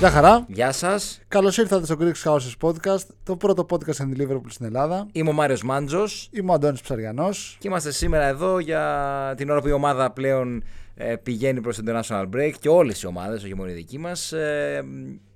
[0.00, 0.44] Γεια χαρά.
[0.48, 1.20] Γεια σας.
[1.28, 5.06] Καλώς ήρθατε στο Greek Houses Podcast, το πρώτο podcast στην Liverpool στην Ελλάδα.
[5.12, 7.56] Είμαι ο Μάριος Μάντζος Είμαι ο Αντώνης Ψαριανός.
[7.60, 10.64] και είμαστε σήμερα εδώ για την ώρα που η ομάδα πλέον
[10.94, 14.32] ε, πηγαίνει προς το International Break και όλες οι ομάδες, όχι μόνο η δική μας.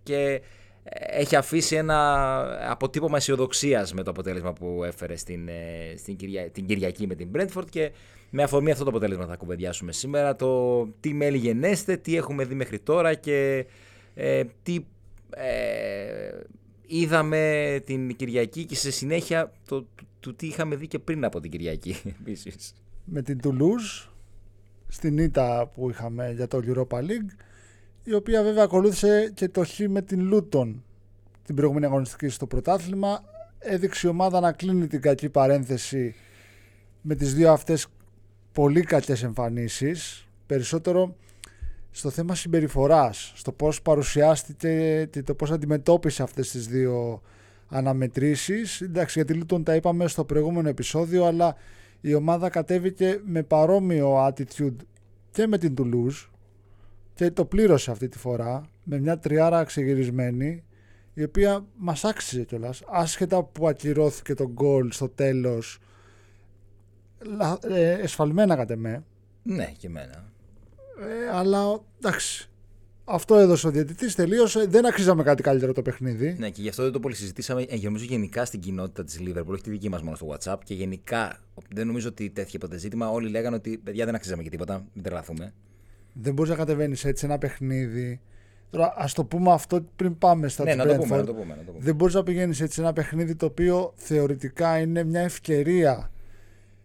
[0.03, 0.41] και
[0.85, 2.41] ε, έχει αφήσει ένα
[2.71, 6.51] αποτύπωμα αισιοδοξίας με το αποτέλεσμα που έφερε στην, ε, στην Κυρια...
[6.51, 7.93] την Κυριακή με την Brentford και
[8.31, 12.55] με αφορμή αυτό το αποτέλεσμα θα κουβεντιάσουμε σήμερα το τι μέλη γενέστε, τι έχουμε δει
[12.55, 13.67] μέχρι τώρα και
[14.15, 14.85] ε, τι
[15.31, 16.41] ε,
[16.87, 21.41] είδαμε την Κυριακή και σε συνέχεια το, το, το τι είχαμε δει και πριν από
[21.41, 22.75] την Κυριακή επίσης.
[23.05, 24.09] Με την Toulouse,
[24.89, 27.31] στην ήττα που είχαμε για το Europa League,
[28.05, 30.75] η οποία βέβαια ακολούθησε και το χ με την Luton
[31.45, 33.25] την προηγούμενη αγωνιστική στο πρωτάθλημα.
[33.59, 36.15] Έδειξε η ομάδα να κλείνει την κακή παρένθεση
[37.01, 37.87] με τις δύο αυτές
[38.53, 40.29] πολύ κακές εμφανίσεις.
[40.47, 41.17] Περισσότερο
[41.97, 47.23] στο θέμα συμπεριφοράς, στο πώς παρουσιάστηκε και το πώς αντιμετώπισε αυτές τις δύο
[47.69, 48.81] αναμετρήσεις.
[48.81, 51.57] Εντάξει, γιατί Luton τα είπαμε στο προηγούμενο επεισόδιο, αλλά
[52.01, 54.77] η ομάδα κατέβηκε με παρόμοιο attitude
[55.31, 56.29] και με την Toulouse
[57.15, 60.65] και το πλήρωσε αυτή τη φορά με μια τριάρα ξεγυρισμένη
[61.15, 62.83] η οποία μας άξιζε κιόλας.
[62.87, 65.79] άσχετα που ακυρώθηκε το γκολ στο τέλος
[67.69, 69.05] ε, εσφαλμένα κατ' εμέ
[69.43, 70.34] Ναι, και εμένα.
[71.01, 72.49] Ε, αλλά εντάξει
[73.05, 76.83] αυτό έδωσε ο διαιτητής τελείωσε δεν αξίζαμε κάτι καλύτερο το παιχνίδι Ναι, και γι' αυτό
[76.83, 77.63] δεν το πολύ συζητήσαμε.
[77.63, 80.57] Ε, νομίζω γενικά στην κοινότητα της Liverpool, όχι τη δική μας μόνο στο WhatsApp.
[80.65, 81.39] Και γενικά
[81.75, 83.11] δεν νομίζω ότι τέθηκε ποτέ ζήτημα.
[83.11, 84.85] Όλοι λέγανε ότι παιδιά δεν αξίζαμε και τίποτα.
[84.95, 85.55] Μην τρελαθούμε.
[86.13, 88.21] δεν μπορείς να κατεβαίνεις έτσι ένα παιχνίδι
[88.71, 91.19] Τώρα, ας το πούμε αυτό πριν πάμε στα Ναι, της να το, πούμε, Brentford.
[91.21, 91.55] να το πούμε.
[91.55, 91.85] Να το πούμε.
[91.85, 96.11] Δεν μπορείς να πηγαίνεις έτσι σε ένα παιχνίδι το οποίο θεωρητικά είναι μια ευκαιρία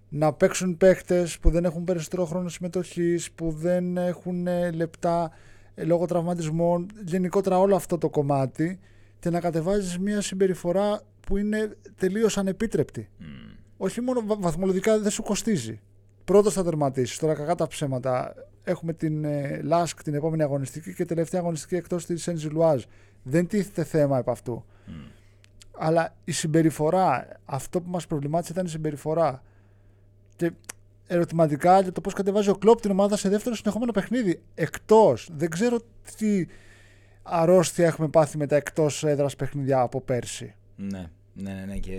[0.10, 5.32] να παίξουν παίχτες που δεν έχουν περισσότερο χρόνο συμμετοχής, που δεν έχουν ε, λεπτά
[5.76, 8.80] ε, λόγω τραυματισμών, γενικότερα όλο αυτό το κομμάτι
[9.20, 13.10] και να κατεβάζεις μια συμπεριφορά που είναι τελείως ανεπίτρεπτη.
[13.18, 13.26] Μμ.
[13.78, 15.80] Όχι μόνο βα- βαθμολογικά δεν σου κοστίζει.
[16.26, 18.34] Πρώτος θα τερματίσεις, τώρα κακά τα ψέματα.
[18.64, 22.84] Έχουμε την ε, Λάσκ την επόμενη αγωνιστική και τελευταία αγωνιστική εκτός της Σεντζιλουάζ.
[23.24, 24.66] Δεν τίθεται θέμα επ' αυτού.
[24.86, 24.92] Μμ.
[25.78, 29.44] Αλλά η συμπεριφορά, αυτό που μας προβλημάτισε ήταν η συμπεριφορά.
[30.40, 30.52] Και
[31.08, 34.42] ερωτηματικά για το πώς κατεβάζει ο Κλόπ την ομάδα σε δεύτερο συνεχόμενο παιχνίδι.
[34.56, 35.30] Εκτός.
[35.32, 35.80] Δεν ξέρω
[36.18, 36.46] τι
[37.24, 40.56] αρρώστια έχουμε πάθει με τα εκτός έδρας παιχνίδια από πέρσι.
[40.76, 41.78] Ναι, ναι, ναι, ναι.
[41.78, 41.94] Και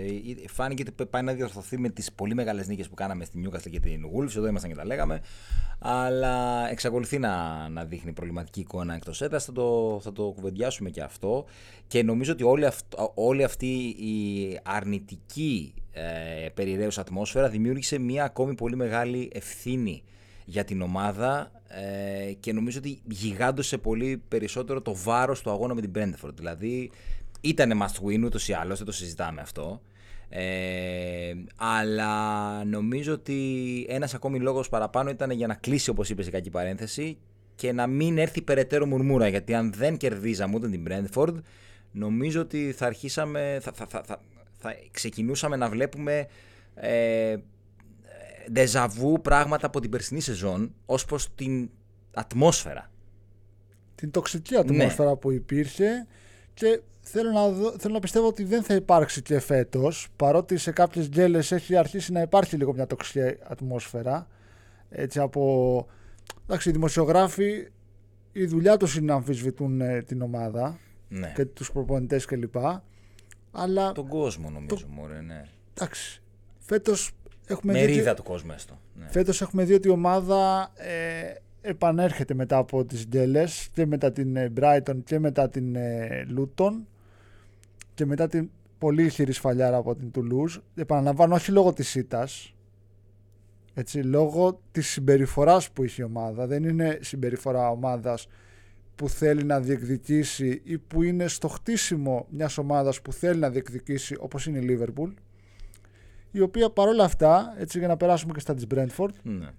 [0.47, 3.79] φάνηκε ότι πάει να διορθωθεί με τις πολύ μεγάλες νίκες που κάναμε στην Newcastle και
[3.79, 4.35] την Wolves.
[4.35, 5.21] Εδώ ήμασταν και τα λέγαμε.
[5.79, 9.45] Αλλά εξακολουθεί να, να δείχνει προβληματική εικόνα εκτός έδρας.
[9.45, 11.45] Θα το, θα το κουβεντιάσουμε και αυτό.
[11.87, 18.55] Και νομίζω ότι όλη, αυτ, όλη αυτή η αρνητική ε, περιραίουσα ατμόσφαιρα δημιούργησε μια ακόμη
[18.55, 20.03] πολύ μεγάλη ευθύνη
[20.45, 25.81] για την ομάδα ε, και νομίζω ότι γιγάντωσε πολύ περισσότερο το βάρος του αγώνα με
[25.81, 26.33] την Brentford.
[26.33, 26.91] Δηλαδή
[27.41, 29.81] ήταν must win ούτως ή άλλως, δεν το συζητάμε αυτό.
[30.33, 36.31] Ε, αλλά νομίζω ότι ένας ακόμη λόγος παραπάνω ήταν για να κλείσει όπως είπες η
[36.31, 37.17] κακή παρένθεση
[37.55, 41.33] και να μην έρθει περαιτέρω μουρμούρα γιατί αν δεν κερδίζαμε ούτε την Brentford
[41.91, 44.21] νομίζω ότι θα αρχίσαμε, θα, θα, θα, θα,
[44.57, 46.27] θα ξεκινούσαμε να βλέπουμε
[46.75, 47.35] ε,
[48.51, 51.69] ντεζαβού πράγματα από την περσινή σεζόν ως προς την
[52.13, 52.91] ατμόσφαιρα.
[53.95, 56.07] Την τοξική ατμόσφαιρα που υπήρχε
[56.53, 60.71] και θέλω να, δω- θέλω να πιστεύω ότι δεν θα υπάρξει και φέτος παρότι σε
[60.71, 64.27] κάποιες γκέλες έχει αρχίσει να υπάρχει λίγο μια τοξική ατμόσφαιρα
[64.89, 65.85] έτσι από
[66.43, 67.67] εντάξει οι δημοσιογράφοι
[68.31, 71.31] η δουλειά τους είναι να αμφισβητούν ε, την ομάδα Ναι.
[71.35, 72.55] και τους προπονητές κλπ
[73.51, 75.43] αλλά Τον κόσμο νομίζω, μωρέ, ναι.
[75.73, 76.21] εντάξει
[76.59, 77.11] φέτος
[77.47, 78.79] έχουμε δει Μερίδα ότι- του κόσμου έστω.
[78.93, 79.07] Ναι.
[79.09, 84.35] Φέτος έχουμε δει ότι η ομάδα ε, επανέρχεται μετά από τις γκέλες και μετά την
[84.35, 86.71] ε, Brighton και μετά την ε, Luton
[88.01, 90.61] και μετά την πολύ ισχυρή σφαλιάρα από την Toulouse.
[90.75, 92.55] Επαναλαμβάνω όχι λόγω της ήττας,
[93.73, 96.47] έτσι, λόγω της συμπεριφοράς που είχε η ομάδα.
[96.47, 98.27] Δεν είναι συμπεριφορά ομάδας
[98.95, 104.15] που θέλει να διεκδικήσει ή που είναι στο χτίσιμο μιας ομάδας που θέλει να διεκδικήσει
[104.19, 105.13] όπως είναι η Liverpool
[106.31, 109.49] η οποία παρόλα αυτά, έτσι για να περάσουμε και στα της Brentford, Ναι.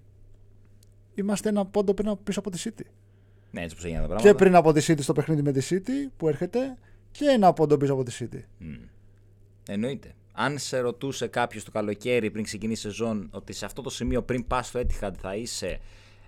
[1.13, 2.85] είμαστε ένα πόντο πριν από- πίσω από τη City.
[3.51, 4.29] ναι, έτσι όπως έγιναν τα πράγματα.
[4.29, 6.77] Και πριν από τη City στο παιχνίδι με τη City που έρχεται
[7.13, 8.39] και ένα πόντο πίσω από τη City.
[8.57, 8.73] Μμ.
[9.67, 10.15] Εννοείται.
[10.33, 14.23] Αν σε ρωτούσε κάποιος το καλοκαίρι πριν ξεκινήσει η σεζόν ότι σε αυτό το σημείο
[14.23, 15.79] πριν πας στο Etihad θα είσαι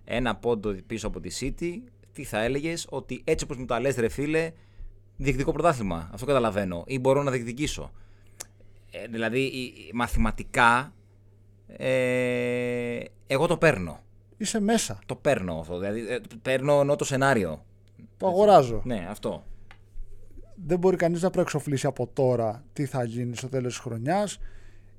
[0.03, 1.71] ένα πόντο πίσω από τη City,
[2.13, 4.51] τι θα έλεγες, ότι έτσι όπως μου τα λες, ρε φίλε,
[5.17, 6.09] διεκδικώ πρωτάθλημα.
[6.13, 6.83] Αυτό καταλαβαίνω.
[6.87, 7.91] Ή μπορώ να διεκδικήσω.
[8.91, 10.93] Ε, δηλαδή, η- η- μαθηματικά,
[11.67, 13.99] ε, εγώ το παίρνω.
[14.37, 14.99] Είσαι μέσα.
[15.05, 15.79] Το παίρνω αυτό.
[15.79, 17.65] Δηλαδή, ε, παίρνω ενώ το σενάριο.
[18.17, 18.81] Το αγοράζω.
[18.85, 19.43] Ναι, αυτό.
[20.55, 24.39] Δεν μπορεί κανείς να προεξοφλήσει από τώρα τι θα γίνει στο τέλος της χρονιάς.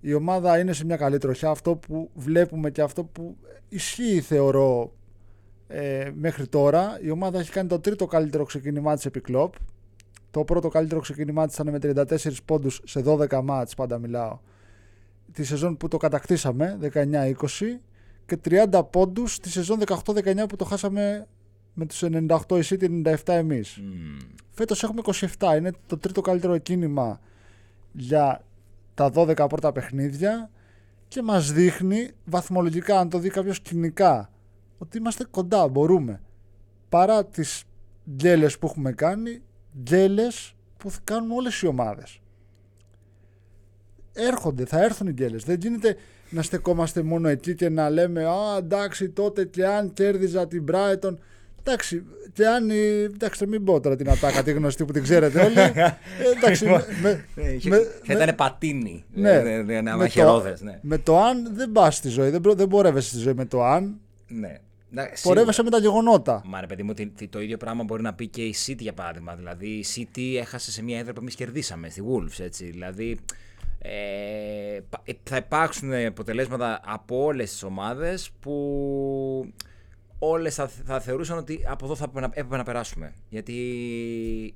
[0.00, 1.50] Η ομάδα είναι σε μια καλή τροχιά.
[1.50, 3.36] Αυτό που βλέπουμε και αυτό που
[3.68, 4.92] ισχύει θεωρώ
[5.66, 6.98] ε, μέχρι τώρα.
[7.02, 9.54] Η ομάδα έχει κάνει το τρίτο καλύτερο ξεκίνημά της επί κλόπ.
[10.30, 14.38] Το πρώτο καλύτερο ξεκίνημά της ήταν με 34 πόντους σε 12 μάτς, πάντα μιλάω.
[15.32, 17.34] Τη σεζόν που το κατακτήσαμε, 19-20
[18.26, 18.38] και
[18.70, 21.26] 30 πόντους τη σεζόν 18-19 που το χάσαμε
[21.78, 23.76] με τους 98 η City, 97 εμείς.
[23.76, 24.16] Μμμ.
[24.50, 25.00] Φέτος έχουμε
[25.38, 27.20] 27, είναι το τρίτο καλύτερο εκκίνημα
[27.92, 28.44] για
[28.94, 30.50] τα 12 πρώτα παιχνίδια
[31.08, 34.30] και μας δείχνει βαθμολογικά, αν το δει κάποιος κοινικά,
[34.78, 36.20] ότι είμαστε κοντά, μπορούμε.
[36.88, 37.64] Παρά τις
[38.10, 39.42] γκέλες που έχουμε κάνει,
[39.82, 42.20] γκέλες που θα κάνουν όλες οι ομάδες.
[44.12, 45.44] Έρχονται, θα έρθουν οι γκέλες.
[45.44, 45.96] Δεν γίνεται
[46.30, 51.16] να στεκόμαστε μόνο εκεί και να λέμε «Α, εντάξει, τότε και αν κέρδιζα την Brighton...»
[51.66, 52.70] Εντάξει, και αν.
[52.70, 55.54] η- Εντάξει, θα μην πω τώρα την ατάκα, τη γνωστή που την ξέρετε όλοι.
[55.76, 55.94] Ε,
[56.36, 59.04] εντάξει, με, με- Ναι, είχε- με- θα ήταν πατίνι.
[59.12, 60.78] ναι, Ε, ε, ε, Να με μαχαιρόδες, το, ναι.
[60.82, 63.64] με το αν δεν πας στη ζωή, δεν, προ- δεν πορεύεσαι στη ζωή με το
[63.64, 64.00] αν.
[64.28, 64.58] Ναι.
[64.90, 66.42] Να, Πορεύεσαι με τα γεγονότα.
[66.46, 68.78] Μα ρε παιδί μου, ότι- ότι το ίδιο πράγμα μπορεί να πει και η City
[68.78, 69.34] για παράδειγμα.
[69.34, 72.44] Δηλαδή η City έχασε σε μια έδρα που εμείς κερδίσαμε, στη Wolves.
[72.44, 72.64] Έτσι.
[72.64, 73.18] Δηλαδή
[73.78, 79.52] ε, πα- ε, θα υπάρξουν αποτελέσματα από όλες τις ομάδες που
[80.18, 83.14] όλες θα, θα θεωρούσαν ότι από εδώ θα έπρεπε να, έπρεπε να περάσουμε.
[83.28, 83.52] Γιατί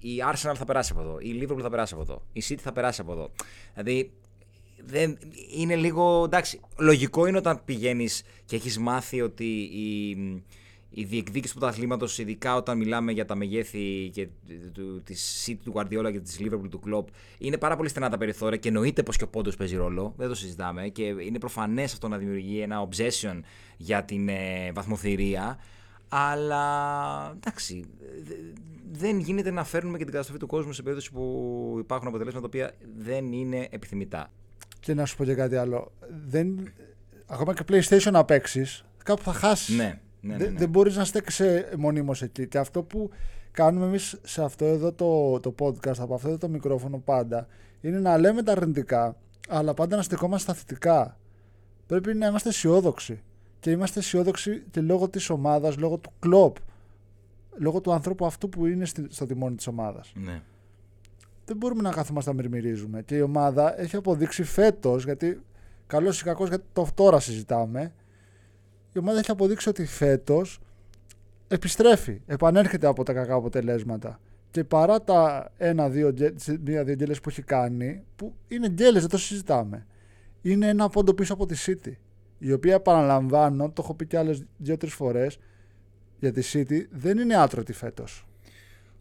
[0.01, 2.73] η Arsenal θα περάσει από εδώ, η Liverpool θα περάσει από εδώ, η City θα
[2.73, 3.31] περάσει από εδώ.
[3.75, 4.13] Δηλαδή
[4.85, 5.19] δεν,
[5.57, 6.25] είναι λίγο.
[6.25, 10.17] Εντάξει, λογικό είναι όταν πηγαίνεις και έχεις μάθει ότι η,
[10.91, 14.29] η διεκδίκηση του πρωταθλήματος, ειδικά όταν μιλάμε για τα μεγέθη και
[14.73, 17.05] του, της City του Guardiola και της Liverpool του Klopp,
[17.39, 20.15] είναι πάρα πολύ στενά τα περιθώρια και εννοείται πως και ο πόντος παίζει ρόλο.
[20.17, 23.41] Δεν το συζητάμε και είναι προφανές αυτό να δημιουργεί ένα obsession
[23.77, 25.59] για την ε, βαθμοθυρία.
[26.09, 27.85] Αλλά εντάξει,
[28.23, 28.35] δε-
[28.93, 32.59] δεν γίνεται να φέρνουμε και την καταστροφή του κόσμου σε περίπτωση που υπάρχουν αποτελέσματα τα
[32.59, 34.31] οποία δεν είναι επιθυμητά.
[34.81, 35.93] Και να σου πω και κάτι άλλο.
[36.27, 36.73] Δεν,
[37.27, 39.77] ακόμα και PlayStation να παίξεις, κάπου θα χάσεις.
[39.77, 40.59] Ναι, ναι, ναι, δεν, ναι.
[40.59, 42.47] δεν μπορείς να στέκεσαι μονίμως εκεί.
[42.49, 43.11] Και αυτό που
[43.51, 47.47] κάνουμε εμείς σε αυτό εδώ το, το podcast, από αυτό εδώ το μικρόφωνο πάντα,
[47.81, 49.17] είναι να λέμε τα αρνητικά,
[49.49, 51.19] αλλά πάντα να στεκόμαστε στα θετικά.
[51.87, 53.23] Πρέπει να είμαστε αισιόδοξοι.
[53.61, 56.57] Και είμαστε αισιόδοξοι και λόγω της ομάδας, λόγω του κλοπ.
[57.59, 60.13] Λόγω του ανθρώπου αυτού που είναι στη- στο τιμόνι της ομάδας.
[60.15, 60.43] Ναι.
[61.45, 63.03] δεν μπορούμε να κάθομαστε να μυρμυρίζουμε.
[63.03, 65.41] Και η ομάδα έχει αποδείξει φέτος, γιατί
[65.87, 67.93] καλός ή κακός, γιατί το τώρα συζητάμε,
[68.93, 70.61] η ομάδα έχει αποδείξει ότι φέτος
[71.49, 74.21] επιστρέφει, επανέρχεται από τα κακά αποτελέσματα.
[74.51, 76.15] Και παρά τα ένα-δύο
[76.65, 79.87] μία-δύο γκέλε που έχει κάνει, που είναι γκέλε, δεν το συζητάμε,
[80.43, 81.93] είναι ένα πόντο πίσω από τη City.
[82.39, 85.39] Η οποία, επαναλαμβάνω, το έχω πει και άλλες δύο-τρεις φορές,
[86.19, 88.25] για τη City δεν είναι άτρωτη φέτος.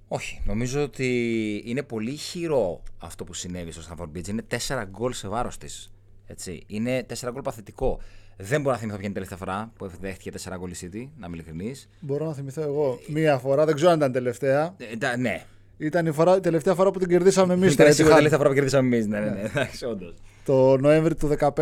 [0.07, 4.27] Όχι, νομίζω ότι είναι πολύ χειρό αυτό που συνέβη στο Stanford Beach.
[4.27, 5.91] Είναι 4 γκολ σε βάρος της.
[6.25, 6.63] Έτσι.
[6.67, 7.99] Είναι 4 γκολ παθητικό.
[8.41, 11.07] Δεν μπορώ να θυμηθώ ποια είναι η τελευταία φορά που δέχτηκε 4 γκολ η City,
[11.17, 11.89] να είμαι ειλικρινής.
[11.99, 14.75] Μπορώ να θυμηθώ εγώ μία φορά, δεν ξέρω αν ήταν τελευταία.
[14.99, 15.43] Ε, ναι.
[15.77, 17.73] Ήταν η, φορά, η τελευταία φορά που την κερδίσαμε εμείς.
[17.73, 19.07] Ήταν σίγουρα η τελευταία φορά που κερδίσαμε εμείς.
[19.07, 19.41] Ναι, ναι, ναι.
[19.41, 20.13] Εντάξει, όντως.
[20.45, 21.53] Το Νοέμβρη του 2015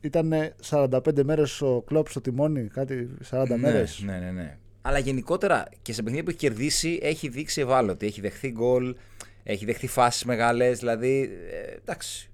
[0.00, 0.32] ήταν
[0.70, 4.02] 45 μέρες ο κλοπ στο τιμόνι, κάτι 40 μέρες.
[4.04, 4.56] Ναι, ναι, ναι.
[4.82, 8.06] Αλλά γενικότερα και σε παιχνίδια που έχει κερδίσει έχει δείξει ευάλωτη.
[8.06, 8.94] Έχει δεχθεί γκολ,
[9.42, 10.78] έχει δεχθεί φάσεις μεγάλες.
[10.78, 11.30] Δηλαδή.
[11.50, 12.30] ε, εντάξει.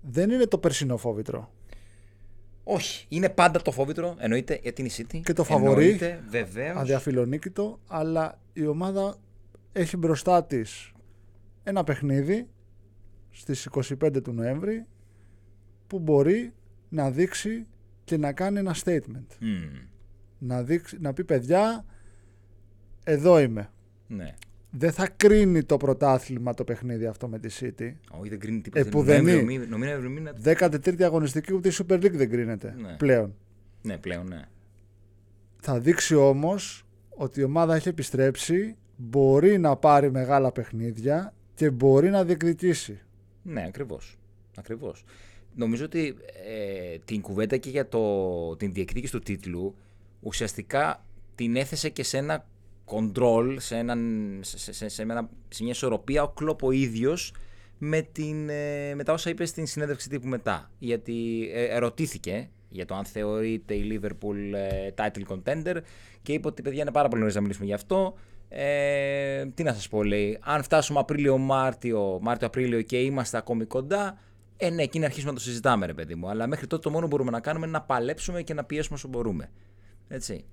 [0.00, 1.53] Δεν είναι το περσινό φόβητρο.
[2.64, 3.06] Όχι.
[3.08, 5.20] Είναι πάντα το φόβητρο, εννοείται, γιατί είναι η City.
[5.24, 5.84] Και το φαβορί.
[5.84, 6.76] Εννοείται, βεβαίως.
[6.76, 9.16] Αδιαφιλονίκητο, αλλά η ομάδα
[9.72, 10.92] έχει μπροστά της
[11.62, 12.48] ένα παιχνίδι
[13.30, 13.68] στις
[14.02, 14.86] 25 του Νοέμβρη
[15.86, 16.52] που μπορεί
[16.88, 17.66] να δείξει
[18.04, 19.26] και να κάνει ένα statement.
[20.38, 21.84] Να, δείξει, να πει παιδιά,
[23.04, 23.70] εδώ είμαι.
[24.06, 24.34] Ναι.
[24.76, 27.92] Δεν θα κρίνει το πρωτάθλημα το παιχνίδι αυτό με τη City.
[28.10, 28.86] Όχι, δεν κρίνει τίποτα.
[28.86, 29.22] Επουδενή.
[29.32, 32.94] Νοέμβριο, μήνα- Νοέμβριο, μήνα- 13η αγωνιστική ούτε η Super League δεν κρίνεται Ναι.
[32.96, 33.34] πλέον.
[33.82, 34.40] Ναι, πλέον, ναι.
[35.60, 42.10] Θα δείξει όμως ότι η ομάδα έχει επιστρέψει, μπορεί να πάρει μεγάλα παιχνίδια και μπορεί
[42.10, 43.00] να διεκδικήσει.
[43.42, 44.16] Ναι, ακριβώς.
[44.56, 45.04] Ακριβώς.
[45.54, 46.16] Νομίζω ότι
[46.48, 49.74] ε, την κουβέντα και για το, την διεκδίκηση του τίτλου
[50.20, 51.04] ουσιαστικά
[51.34, 52.46] την έθεσε και σε ένα
[52.86, 54.00] control, σε, έναν,
[54.42, 57.34] σε, σε, σε, σε ένα- σε μια ισορροπία ο Κλόπ ο ίδιος
[57.78, 60.70] με, την, ε, με τα όσα είπε στην συνέντευξη τύπου μετά.
[60.78, 65.76] Γιατί ε, ερωτήθηκε για το αν θεωρείται η Liverpool ε, title contender
[66.22, 68.14] και είπε ότι παιδιά είναι πάρα πολύ νωρίς να μιλήσουμε γι' αυτό.
[68.48, 74.18] Ε, τι να σας πω λέει, αν φτάσουμε Απρίλιο-Μάρτιο, Μάρτιο-Απρίλιο και είμαστε ακόμη κοντά,
[74.56, 76.28] ε, ναι, εκείνη αρχίσουμε να το συζητάμε, ρε παιδί μου.
[76.28, 78.96] Αλλά μέχρι τότε το μόνο που μπορούμε να κάνουμε είναι να παλέψουμε και να πιέσουμε
[78.96, 79.50] όσο μπορούμε.
[80.08, 80.44] Έτσι.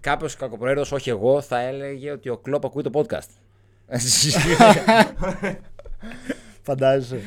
[0.00, 3.28] Κάποιος κακοπροαίρετος, όχι εγώ, θα έλεγε ότι ο Κλόπ ακούει το podcast.
[6.62, 7.20] Φαντάζεσαι.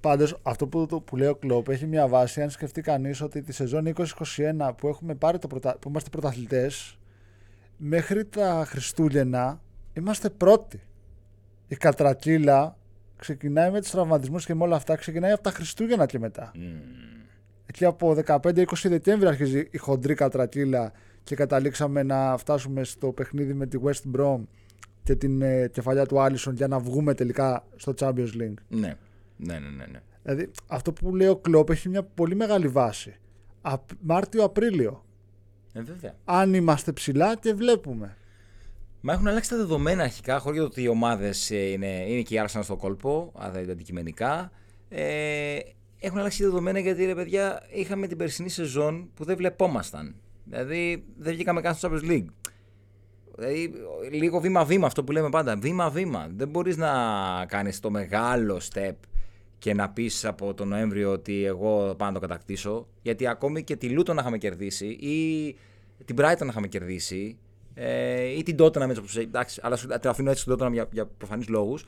[0.00, 2.42] Πάντως, αυτό που, το, που λέει ο Κλόπ έχει μια βάση.
[2.42, 5.76] Αν σκεφτεί κανείς ότι τη σεζόν 2021 που, έχουμε πάρει το πρωτα...
[5.78, 6.98] που είμαστε πρωταθλητές,
[7.76, 9.60] μέχρι τα Χριστούγεννα
[9.92, 10.80] είμαστε πρώτοι.
[11.68, 12.76] Η Κατρακύλα
[13.16, 16.52] ξεκινάει με τους τραυματισμούς και με όλα αυτά ξεκινάει από τα Χριστούγεννα και μετά.
[16.54, 16.58] Mm.
[17.66, 20.92] Εκεί από 15-20 Δεκέμβρη αρχίζει η χοντρή Κατρακύλα
[21.24, 24.40] και καταλήξαμε να φτάσουμε στο παιχνίδι με τη West Brom
[25.02, 28.54] και την ε, κεφαλιά του Άλισον για να βγούμε τελικά στο Champions League.
[28.68, 28.96] Ναι.
[29.36, 30.00] Ναι, ναι, ναι, ναι.
[30.22, 33.16] Δηλαδή, αυτό που λέει ο Κλόπ έχει μια πολύ μεγάλη βάση.
[34.00, 35.04] Μάρτιο-Απρίλιο.
[35.72, 36.14] Ε, βέβαια.
[36.24, 38.16] Αν είμαστε ψηλά και βλέπουμε.
[39.00, 42.42] Μα έχουν αλλάξει τα δεδομένα αρχικά, χωρίς το ότι οι ομάδες είναι, είναι και η
[42.46, 44.52] Arsenal στο κόλπο, αντικειμενικά.
[44.88, 45.58] Ε,
[45.98, 50.14] έχουν αλλάξει τα δεδομένα γιατί ρε παιδιά είχαμε την περσινή σεζόν που δεν βλεπόμασταν.
[50.44, 52.26] Δηλαδή δεν βγήκαμε καν στο Champions League.
[53.34, 53.72] Δηλαδή,
[54.10, 55.56] λίγο βήμα-βήμα αυτό που λέμε πάντα.
[55.56, 56.30] Βήμα-βήμα.
[56.34, 56.92] Δεν μπορείς να
[57.48, 58.94] κάνεις το μεγάλο step
[59.58, 62.88] και να πεις από τον Νοέμβριο ότι εγώ πάω να το κατακτήσω.
[63.02, 65.56] Γιατί ακόμη και τη Λούτον να είχαμε κερδίσει ή
[66.04, 67.38] την Brighton να είχαμε κερδίσει
[67.74, 71.48] ε, ή την Tottenham έτσι εντάξει, αλλά το αφήνω έτσι την Tottenham για, για προφανείς
[71.48, 71.84] λόγους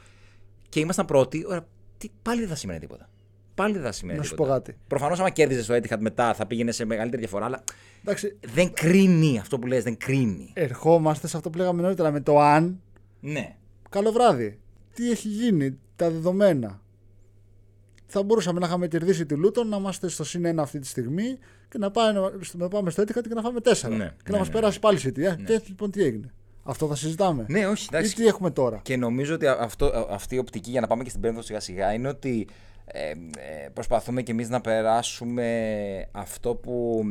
[0.68, 1.66] και ήμασταν πρώτοι, ωραία,
[1.98, 3.08] τι, πάλι δεν θα σημαίνει τίποτα.
[3.54, 4.76] Πάλι δεν θα σημαίνει να σου πω κάτι.
[4.86, 7.44] Προφανώς, άμα κέρδιζες το Etihad μετά, θα πήγαινε σε μεγαλύτερη διαφορά.
[7.44, 7.64] Αλλά
[8.02, 8.38] Εντάξει.
[8.54, 10.50] δεν κρίνει αυτό που λες, δεν κρίνει.
[10.54, 12.80] Ερχόμαστε σε αυτό που λέγαμε νωρίτερα με το αν.
[13.20, 13.56] Ναι.
[13.88, 14.58] Καλό βράδυ.
[14.94, 16.82] Τι έχει γίνει, τα δεδομένα
[18.06, 21.38] θα μπορούσαμε να είχαμε κερδίσει τη Λούτον, να είμαστε στο συν 1 αυτή τη στιγμή
[21.68, 23.64] και να πάμε, να πάμε στο Etihad και να φάμε 4.
[23.64, 24.52] Ναι, και ναι, να μας ναι.
[24.52, 25.20] περάσει πάλι σε τι.
[25.20, 25.34] Ναι.
[25.34, 26.32] Και λοιπόν τι έγινε.
[26.62, 27.44] Αυτό θα συζητάμε.
[27.48, 27.88] Ναι, όχι.
[27.90, 28.10] Εντάξει.
[28.10, 28.80] Ή τι έχουμε τώρα.
[28.82, 31.92] Και νομίζω ότι αυτό, αυτή η οπτική, για να πάμε και στην Πέμπτη σιγά σιγά,
[31.92, 32.46] είναι ότι
[32.86, 37.04] ε, ε, προσπαθούμε κι εμεί να περάσουμε αυτό που,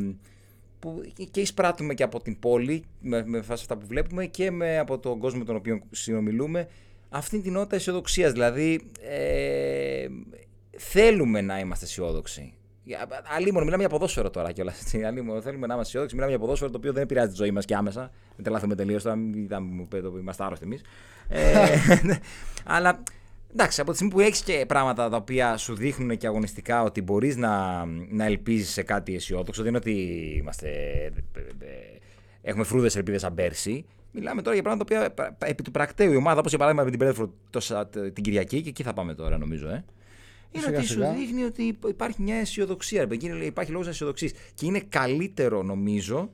[0.79, 1.01] που
[1.31, 4.99] και εισπράττουμε και από την πόλη με, με βάση αυτά που βλέπουμε και με, από
[4.99, 6.67] τον κόσμο με τον οποίο συνομιλούμε
[7.09, 8.31] αυτή την νότα αισιοδοξία.
[8.31, 10.05] Δηλαδή, ε,
[10.77, 12.53] θέλουμε να είμαστε αισιόδοξοι.
[13.35, 14.71] Αλλήμον, μιλάμε για ποδόσφαιρο τώρα κιόλα.
[14.71, 16.15] θέλουμε να είμαστε αισιόδοξοι.
[16.15, 18.11] Μιλάμε για ποδόσφαιρο το οποίο δεν επηρεάζει τη ζωή μα και άμεσα.
[18.35, 19.01] Δεν τρελάθουμε τελείω.
[19.01, 20.79] Τώρα μην μου πείτε ότι είμαστε άρρωστοι εμεί.
[21.27, 22.19] ε,
[22.65, 23.03] αλλά
[23.53, 27.01] εντάξει, από τη στιγμή που έχεις και πράγματα τα οποία σου δείχνουν και αγωνιστικά ότι
[27.01, 29.91] μπορείς να, να ελπίζεις σε κάτι αισιόδοξο, δεν είναι ότι
[30.37, 30.69] είμαστε,
[32.41, 33.85] έχουμε φρούδες ελπίδες σαν πέρσι.
[34.11, 36.89] Μιλάμε τώρα για πράγματα τα οποία επί του πρακτέου η ομάδα, όπως για παράδειγμα με
[36.89, 37.33] την Πρέδεφρο
[38.13, 39.67] την Κυριακή, και εκεί θα πάμε τώρα νομίζω.
[39.67, 39.83] Ε
[40.53, 43.07] είναι ότι σου δείχνει ότι υπάρχει μια αισιοδοξία.
[43.43, 44.31] Υπάρχει λόγος να αισιοδοξεί.
[44.53, 46.29] Και είναι καλύτερο, νομίζω,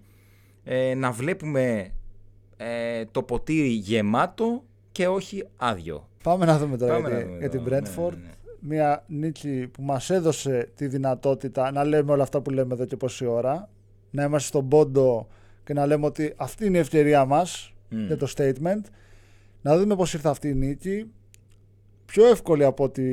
[0.64, 1.92] ε, να βλέπουμε
[2.58, 6.09] ε, το ποτήρι γεμάτο και όχι άδειο.
[6.24, 8.12] Πάμε να δούμε τώρα για, για την Brentford.
[8.12, 8.38] Ναι, ναι, ναι.
[8.60, 12.98] Μια νίκη που μας έδωσε τη δυνατότητα να λέμε όλα αυτά που λέμε εδώ και
[12.98, 13.70] πόση ώρα.
[14.12, 15.28] Να είμαστε στον πόντο
[15.64, 17.96] και να λέμε ότι αυτή είναι η ευκαιρία μας mm.
[18.08, 18.82] για το statement.
[19.62, 21.12] Να δούμε πώς ήρθε αυτή η νίκη
[22.06, 23.04] πιο εύκολη από ό,τι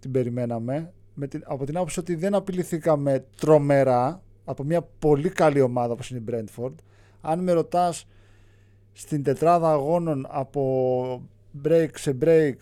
[0.00, 0.92] την περιμέναμε.
[1.14, 6.10] Με την, από την άποψη ότι δεν απειληθήκαμε τρομερά από μια πολύ καλή ομάδα όπως
[6.10, 6.74] είναι η Brentford.
[7.20, 8.06] Αν με ρωτάς
[8.92, 11.28] στην τετράδα αγώνων από
[11.64, 12.54] break σε break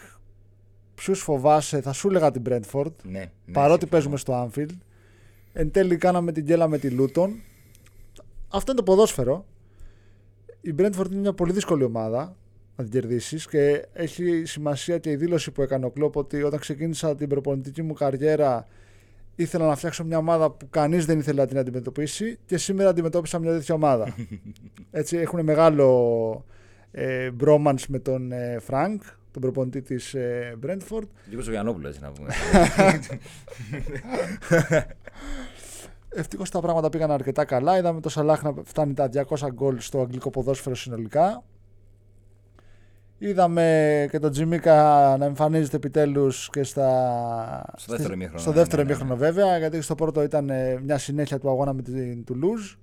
[0.95, 4.77] ποιους φοβάσαι θα σου έλεγα την Brentford ναι, ναι, παρότι παίζουμε στο Anfield
[5.53, 7.29] εν τέλει κάναμε την γκέλα με τη Luton
[8.49, 9.47] αυτό είναι το ποδόσφαιρο
[10.61, 12.37] η Brentford είναι μια πολύ δύσκολη ομάδα
[12.77, 13.47] να την κερδίσεις.
[13.47, 17.83] Και έχει σημασία και η δήλωση που έκανε ο Κλόπ ότι όταν ξεκίνησα την προπονητική
[17.83, 18.67] μου καριέρα
[19.35, 23.39] ήθελα να φτιάξω μια ομάδα που κανείς δεν ήθελε να την αντιμετωπίσει και σήμερα αντιμετώπισα
[23.39, 24.15] μια τέτοια ομάδα.
[24.91, 26.45] Έτσι έχουν μεγάλο
[26.99, 27.31] ε,
[27.89, 31.07] με τον ε, Φρανκ, τον προπονητή της ε, Brentford.
[31.31, 32.29] Λίγο Γιαννόπουλος, έτσι να πούμε.
[36.09, 37.79] Ευτυχώς τα πράγματα πήγαν αρκετά καλά.
[37.79, 41.45] Είδαμε το Σαλάχ να φτάνει τα 200 γκολ στο αγγλικό ποδόσφαιρο συνολικά.
[43.19, 44.75] Είδαμε και τον Τσιμίκα
[45.19, 47.65] να εμφανίζεται επιτέλους και στα...
[47.77, 48.41] στο δεύτερο ημίχρονο.
[48.41, 49.15] Στο δεύτερο ναι, ναι, ναι.
[49.15, 52.75] βέβαια, γιατί στο πρώτο ήταν ε, μια συνέχεια του αγώνα με την Τουλούζ.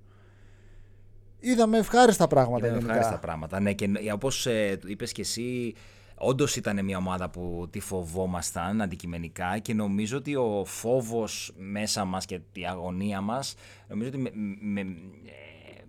[1.46, 2.68] Είδαμε ευχάριστα πράγματα.
[2.68, 3.60] Είδαμε ευχάριστα πράγματα.
[3.60, 5.74] Ναι, και όπως ε, είπες και εσύ,
[6.16, 12.26] όντως ήταν μια ομάδα που τη φοβόμασταν αντικειμενικά και νομίζω ότι ο φόβος μέσα μας
[12.26, 13.56] και η αγωνία μας
[13.88, 14.32] νομίζω ότι με,
[14.62, 14.96] με,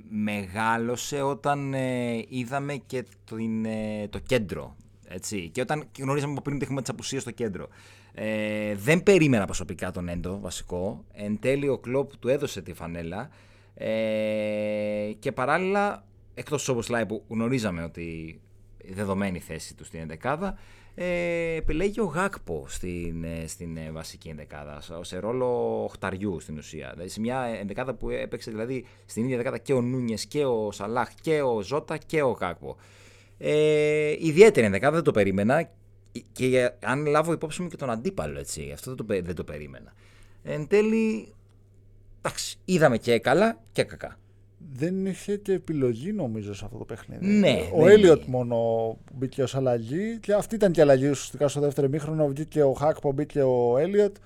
[0.09, 4.77] μεγάλωσε όταν ε, είδαμε και το, ε, το κέντρο.
[5.09, 5.49] Έτσι.
[5.53, 7.69] Και όταν γνωρίζαμε από πριν ότι έχουμε τις απουσίες στο κέντρο.
[8.15, 11.05] Ε, δεν περίμενα προσωπικά τον Έντο βασικό.
[11.13, 13.31] Εν τέλει ο Κλόπ του έδωσε τη φανέλα.
[13.75, 16.05] Ε, και παράλληλα,
[16.35, 18.41] εκτός του Σόμποσλάι που γνωρίζαμε ότι
[18.85, 20.59] δεδομένη θέση του στην ενδεκάδα,
[20.95, 26.91] ε, επιλέγει ο Γάκπο στην, ε, στην ε, βασική ενδεκάδα, σε ρόλο οχταριού στην ουσία.
[26.93, 30.73] Δηλαδή σε μια ενδεκάδα που έπαιξε δηλαδή στην ίδια ενδεκάδα και ο Νούνιες και ο
[30.73, 32.77] Σαλάχ και ο Ζώτα και ο Γάκπο.
[33.39, 35.71] Ε, ιδιαίτερη ενδεκάδα, δεν το περίμενα.
[36.33, 39.93] Και αν λάβω υπόψη μου και τον αντίπαλο, έτσι, αυτό δεν το, δεν το περίμενα.
[40.43, 41.35] Εν τέλει,
[42.25, 44.19] εντάξει, είδαμε και καλά και κακά.
[44.73, 47.27] Δεν είχε και επιλογή νομίζω σε αυτό το παιχνίδι.
[47.27, 48.59] Ναι, ο Έλιοτ μόνο
[49.13, 50.19] μπήκε ως αλλαγή.
[50.21, 52.29] Και αυτή ήταν και αλλαγή ουσιαστικά στο δεύτερο ημίχρονο.
[52.29, 54.17] Βγήκε ο Γκάκπο, μπήκε ο Έλιοτ.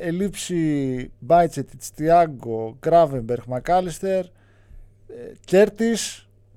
[0.00, 4.24] Ελλείψει Μπάιτσετ, Τιάγκο, Γκράβενμπερχ, Μακάλιστερ,
[5.44, 5.96] Κέρτις.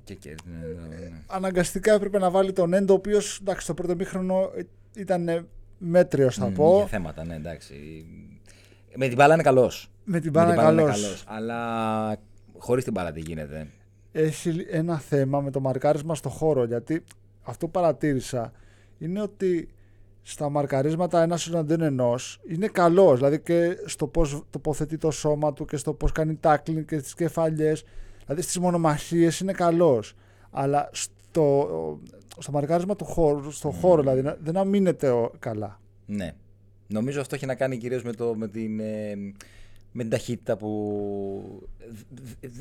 [0.03, 1.11] Και Κέρτις, ναι, ναι, ναι.
[1.27, 4.51] Αναγκαστικά έπρεπε να βάλει τον Έντο, ο οποίος στο πρώτο ημίχρονο
[4.95, 5.47] ήταν
[5.77, 6.77] μέτριος, θα mm, πω.
[6.77, 8.05] Είχε θέματα, ναι, εντάξει.
[8.95, 9.91] Με την μπάλα είναι καλός.
[10.03, 11.23] Με την μπάλα είναι καλός.
[11.27, 12.17] Αλλά
[12.57, 13.67] χωρίς την μπάλα τι γίνεται.
[14.11, 16.65] Έχει ένα θέμα με το μαρκάρισμα στο χώρο.
[16.65, 17.03] Γιατί
[17.41, 18.51] αυτό που παρατήρησα
[18.97, 19.69] είναι ότι
[20.21, 22.15] στα μαρκαρίσματα ένας εναντίον ενό
[22.49, 23.17] είναι καλός.
[23.17, 27.13] Δηλαδή και στο πώς τοποθετεί το σώμα του και στο πώς κάνει τάκλινγκ και στις
[27.13, 27.83] κεφαλιές.
[28.23, 30.15] Δηλαδή στις μονομαχίες είναι καλός.
[30.51, 31.69] Αλλά στο,
[32.37, 35.79] στο μαρκάρισμα του χώρου, στο χώρο δηλαδή, δεν αμήνεται καλά.
[36.05, 36.33] Ναι.
[36.87, 38.79] Νομίζω αυτό έχει να κάνει κυρίως με, με την.
[38.79, 39.15] Ε,
[39.93, 41.69] με την ταχύτητα που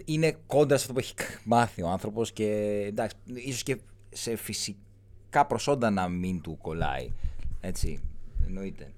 [0.05, 2.47] είναι κόντρα σε αυτό που έχει μάθει ο άνθρωπος και
[2.87, 3.79] εντάξει, ίσως και
[4.11, 7.13] σε φυσικά προσόντα να μην του κολλάει.
[7.61, 8.01] Έτσι,
[8.47, 8.93] εννοείται.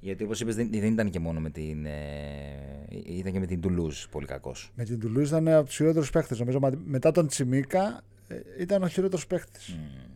[0.00, 1.86] Γιατί όπως είπες, δεν, δεν, ήταν και μόνο με την.
[1.86, 4.70] Ε, ήταν και με την Τουλούζ πολύ κακός.
[4.74, 6.38] Με την Τουλούζ ήταν από τους χειρότερους παίχτες.
[6.38, 9.76] Νομίζω μετά τον Τσιμίκα ε, ήταν ο χειρότερος παίχτης.
[9.76, 10.10] Mm.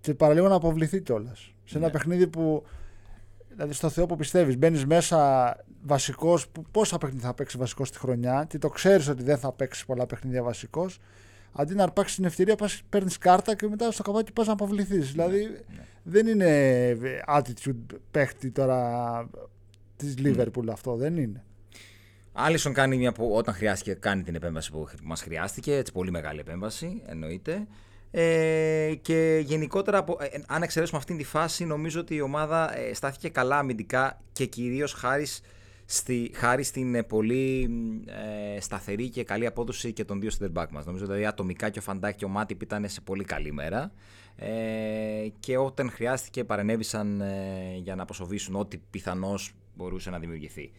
[0.00, 1.54] Και παραλίγο να αποβληθεί κιόλας.
[1.64, 1.92] Σε ένα ναι.
[1.92, 2.64] παιχνίδι που
[3.56, 5.50] Δηλαδή στο Θεό που πιστεύεις, μπαίνεις μέσα
[5.86, 6.46] βασικός.
[6.70, 10.06] Πόσα παιχνίδια θα παίξει βασικός στη χρονιά και το ξέρεις ότι δεν θα παίξει πολλά
[10.06, 10.98] παιχνίδια βασικός.
[11.52, 12.56] Αντί να αρπάξεις την ευκαιρία,
[12.88, 15.10] παίρνεις κάρτα και μετά στο καβάκι πας να αποβληθείς.
[15.12, 15.86] Δηλαδή ναι, ναι.
[16.02, 19.30] δεν είναι attitude παίχτη τώρα
[19.96, 21.44] της Liverpool αυτό, δεν είναι.
[22.32, 26.40] Άλισον κάνει μια που όταν χρειάστηκε κάνει την επέμβαση που μας χρειάστηκε, έτσι πολύ μεγάλη
[26.40, 27.66] επέμβαση εννοείται.
[28.10, 33.28] Ε, και γενικότερα, ε, αν εξαιρέσουμε αυτήν τη φάση, νομίζω ότι η ομάδα ε, στάθηκε
[33.28, 35.40] καλά αμυντικά και κυρίως χάρης,
[35.86, 37.70] στη, χάρη στην ε, πολύ
[38.54, 40.86] ε, σταθερή και καλή απόδοση και των δύο center back μας.
[40.86, 43.92] Νομίζω δηλαδή ατομικά και ο Φαντάκ και ο Μάτιπ ήταν σε πολύ καλή μέρα
[44.36, 47.22] ε, και όταν χρειάστηκε παρενέβησαν
[47.82, 50.72] για να αποσοβήσουν ό,τι πιθανώς μπορούσε να δημιουργηθεί.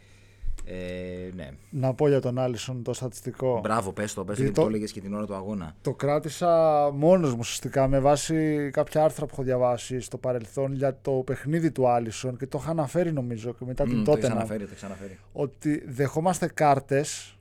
[0.65, 1.49] Ε, ναι.
[1.69, 3.59] Να πω για τον Άλισον το στατιστικό.
[3.63, 5.75] Μπράβο, πες το, πες γιατί το, το έλεγες και την ώρα του αγώνα.
[5.81, 6.49] Το κράτησα
[6.93, 11.71] μόνος μου ουσιαστικά με βάση κάποια άρθρα που έχω διαβάσει στο παρελθόν για το παιχνίδι
[11.71, 14.27] του Άλισον και το είχα αναφέρει νομίζω και μετά mm, την τότε.
[14.27, 15.19] Το αναφέρει, το αναφέρει.
[15.31, 17.37] Ότι δεχόμαστε κάρτες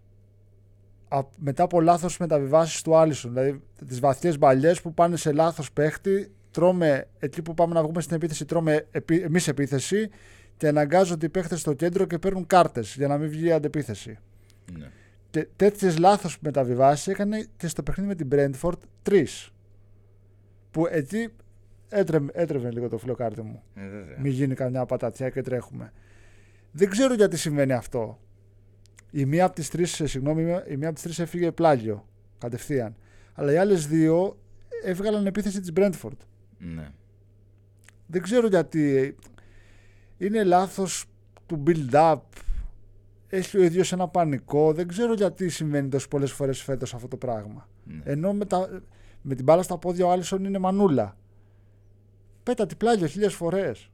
[1.37, 3.33] μετά από λάθος μεταβιβάσεις του Άλισον.
[3.33, 8.01] Δηλαδή τις βαθιές μπαλιές που πάνε σε λάθος παίχτη, τρώμε εκεί που πάμε να βγούμε
[8.01, 10.11] στην επίθεση, τρώμε εμείς επίθεση
[10.57, 14.19] και αναγκάζονται οι παίχτες στο κέντρο και παίρνουν κάρτες για να μην βγει η αντεπίθεση.
[14.79, 14.91] Ναι.
[15.31, 19.51] Και τέτοιες λάθος μεταβιβάσεις έκανε και στο παιχνίδι με την Brentford τρεις.
[20.71, 21.29] Που εκεί
[21.89, 23.63] έτρεβε, έτρεβε λίγο το φιλοκάρτι μου.
[23.75, 23.81] Ε,
[24.21, 25.93] μην γίνει καμιά πατατιά και τρέχουμε.
[26.71, 28.21] Δεν ξέρω γιατί συμβαίνει αυτό.
[29.11, 32.97] Η μία από τις τρεις, συγγνώμη, η μία από τις τρεις έφυγε πλάγιο κατευθείαν.
[33.35, 34.39] Αλλά οι άλλες δύο
[34.85, 36.17] έβγαλαν επίθεση της Brentford.
[36.59, 36.89] Ναι.
[38.07, 39.15] Δεν ξέρω γιατί
[40.19, 41.05] είναι λάθος
[41.47, 42.19] του build-up.
[43.29, 44.73] Έχει ο ίδιος ένα πανικό.
[44.73, 47.69] Δεν ξέρω γιατί συμβαίνει τόσο πολλές φορές φέτος αυτό το πράγμα.
[47.85, 48.01] Ναι.
[48.05, 48.83] Ενώ με, τα,
[49.23, 51.17] με την μπάλα στα πόδια ο Άλισον είναι μανούλα.
[52.43, 53.91] Πέτα την πλάγιο χίλιες φορές.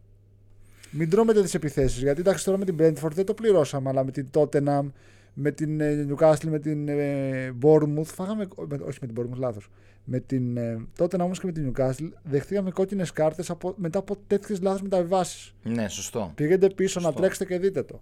[0.90, 2.02] Μην τρώμετε τι επιθέσεις.
[2.02, 4.90] Γιατί εντάξει τώρα με την Brentford δεν το πληρώσαμε, αλλά με την Tottenham,
[5.34, 8.04] με την ε, Newcastle, με την ε, Bournemouth.
[8.04, 8.48] Φάγαμε.
[8.86, 9.68] Όχι με την Bournemouth, λάθος.
[10.04, 14.60] Με την ε, τότε όμως και με την Newcastle δεχτήκαμε κόκκινες κάρτες μετά από τέτοιες
[14.60, 15.54] λάθος μεταβιβάσεις.
[15.62, 16.32] Ναι, σωστό.
[16.34, 17.08] Πήγαινε πίσω σωστό.
[17.08, 18.00] να τρέξετε και δείτε το.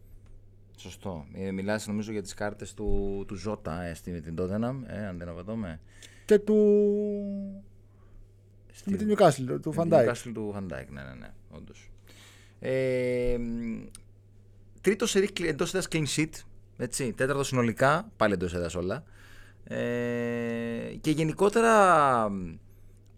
[0.77, 1.27] Σωστό.
[1.35, 5.19] Ε, Μιλάς νομίζω για τις κάρτες του, του Ζότα ε, στην την Tottenham, ε, αν
[5.19, 5.81] δεν απατώμαι.
[6.25, 6.57] Και του.
[8.73, 8.91] Στη...
[8.91, 10.07] Με την Newcastle, του Φαντάικ.
[10.07, 11.91] Με την Newcastle του Φαντάικ, ναι, ναι, ναι, όντως.
[12.61, 13.37] Ε,
[14.81, 16.31] τρίτο σερί εντός έδρας clean sheet.
[16.83, 19.03] Έτσι, τέταρτο συνολικά, πάλι εντός έδρας όλα.
[19.65, 21.73] Ε, και γενικότερα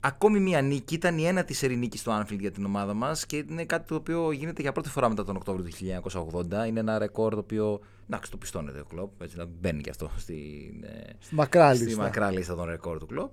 [0.00, 3.44] ακόμη μια νίκη ήταν η ένα της νίκη στο Anfield για την ομάδα μας και
[3.50, 5.76] είναι κάτι το οποίο γίνεται για πρώτη φορά μετά τον Οκτώβριο του
[6.10, 6.66] 1980.
[6.66, 10.10] Είναι ένα ρεκόρ το οποίο, εντάξει το πιστώνεται ο κλόπ, έτσι να μπαίνει και αυτό
[10.16, 11.90] στην, ε, στη μακρά λίστα.
[11.90, 13.30] Στη μακρά λίστα των ρεκόρ του κλόπ.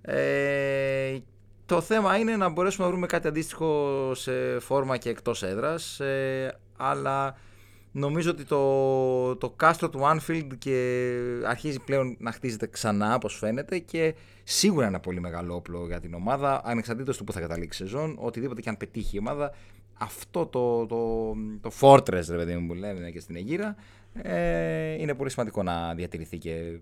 [0.00, 1.18] Ε,
[1.66, 6.58] το θέμα είναι να μπορέσουμε να βρούμε κάτι αντίστοιχο σε φόρμα και εκτός έδρας, ε,
[6.76, 7.36] αλλά
[7.92, 13.78] Νομίζω ότι το, το κάστρο του Anfield και αρχίζει πλέον να χτίζεται ξανά όπως φαίνεται
[13.78, 17.82] και σίγουρα είναι ένα πολύ μεγάλο όπλο για την ομάδα ανεξαρτήτως του που θα καταλήξει
[17.82, 19.54] η σεζόν, οτιδήποτε και αν πετύχει η ομάδα
[19.98, 23.76] αυτό το, το, το fortress ρε παιδί μου που λένε και στην Αιγύρα
[24.22, 26.78] ε, είναι πολύ σημαντικό να διατηρηθεί και...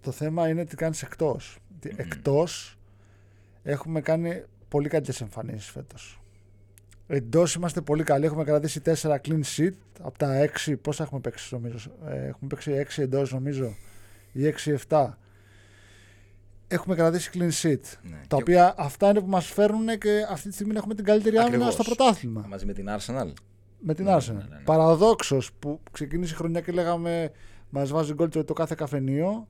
[0.00, 1.58] Το θέμα είναι τι κάνεις εκτός.
[1.82, 1.90] Mm.
[1.96, 2.78] Εκτός
[3.62, 6.18] έχουμε κάνει πολύ καλές εμφανίσεις φέτος.
[7.06, 8.24] Εντός είμαστε πολύ καλοί.
[8.24, 10.76] Έχουμε κρατήσει 4 clean sheet από τα 6.
[10.82, 11.90] Πόσα έχουμε παίξει, νομίζω.
[12.06, 13.74] Ε, έχουμε παίξει 6 εντός, νομίζω.
[14.32, 14.46] Ή
[14.88, 15.18] 6-7.
[16.68, 17.80] Έχουμε κρατήσει clean sheet.
[18.02, 18.16] Ναι.
[18.28, 21.04] Τα Και- οποία αυτά είναι που μας φέρνουν και αυτή τη στιγμή να έχουμε την
[21.04, 21.74] καλύτερη άμυνα Ακριβώς.
[21.74, 22.44] στο πρωτάθλημα.
[22.48, 23.32] Μαζί με την Arsenal.
[23.78, 24.26] Με την Ναι, Arsenal.
[24.26, 24.62] ναι, ναι, ναι.
[24.64, 27.30] Παραδόξως που ξεκίνησε η χρονιά και λέγαμε
[27.70, 29.48] μας βάζει γκολ το κάθε καφενείο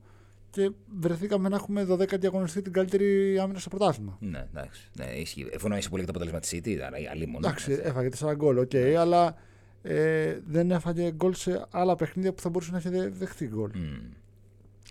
[0.55, 4.17] και βρεθήκαμε να έχουμε 12 διαγωνιστή την καλύτερη άμυνα στο πρωτάθλημα.
[4.19, 4.89] Ναι, εντάξει.
[4.97, 5.47] Ναι, ισχύει.
[5.51, 7.47] Ευνόησε πολύ και το αποτέλεσμα της City, άρα η άλλη μόνο.
[7.47, 9.35] Εντάξει, έφαγε 4 γκολ, οκ, αλλά
[9.81, 13.71] ε, δεν έφαγε γκολ σε άλλα παιχνίδια που θα μπορούσε να έχει δε- δεχτεί γκολ.
[13.75, 14.09] Μμμ.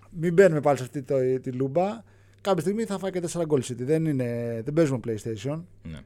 [0.09, 2.03] Μην μπαίνουμε πάλι σε αυτή το, τη λούμπα.
[2.41, 3.75] Κάποια στιγμή θα φάει και 4 γκολ City.
[3.77, 5.63] Δεν, είναι, δεν παίζουμε PlayStation.
[5.83, 5.99] Ναι.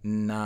[0.00, 0.36] Να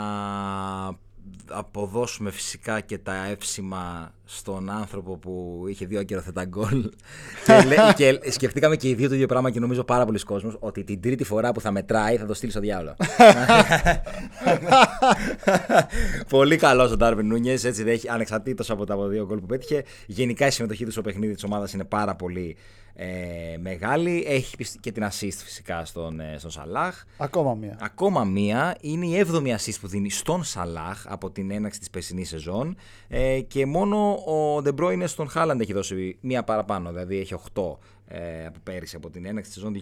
[1.51, 6.91] αποδώσουμε φυσικά και τα εύσημα στον άνθρωπο που είχε δύο ακυρωθέντα γκολ.
[7.47, 10.57] και, λέ- και σκεφτήκαμε και οι δύο το ίδιο πράγμα και νομίζω πάρα πολλοί κόσμος
[10.61, 12.97] ότι την τρίτη φορά που θα μετράει θα το στείλει στο διάολο.
[16.29, 19.47] Πολύ καλός ο Ντάρβιν Νούνιες, έτσι δεν έχει ανεξαρτήτως από τα από δύο γκολ που
[19.47, 19.85] πέτυχε.
[20.07, 22.57] Γενικά η συμμετοχή του στο παιχνίδι της ομάδας είναι πάρα πολύ
[22.99, 24.25] ε, μεγάλη.
[24.27, 27.05] Έχει πισ- και την assist φυσικά στον, ε, στον Σαλάχ.
[27.17, 27.77] Ακόμα μία.
[27.81, 32.29] Ακόμα μία είναι η 7η assist που δίνει στον Σαλάχ από την έναξη της περσινής
[32.29, 32.77] σεζόν
[33.09, 37.63] ε, και μόνο ο Ντεμπρόινε στον Χάλαντ έχει δώσει μία παραπάνω, δηλαδή έχει 8
[38.09, 39.75] ε, από πέρυσι από την έναξη της σεζόν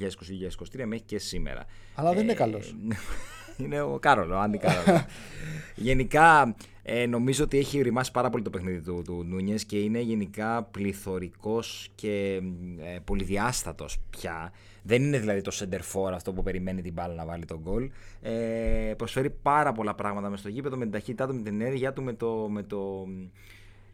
[0.81, 1.65] 2020-2023 μέχρι και σήμερα.
[1.95, 2.75] Αλλά δεν είναι Ε, καλός.
[3.57, 5.05] είναι ο Κάρολο, ο Άντι Κάρολο.
[5.77, 10.01] γενικά ε, νομίζω ότι έχει ρημάσει πάρα πολύ το παιχνίδι του, του Νούνιες και είναι
[10.01, 12.41] γενικά πληθωρικός και
[12.95, 14.53] ε, πολυδιάστατος πια.
[14.83, 17.91] Δεν είναι δηλαδή το center for αυτό που περιμένει την μπάλα να βάλει τον γκολ.
[18.23, 18.33] Ε,
[18.97, 22.03] προσφέρει πάρα πολλά πράγματα μες στο γήπεδο, με την ταχύτητά του, με την ενέργειά του,
[22.03, 23.07] με το, με το,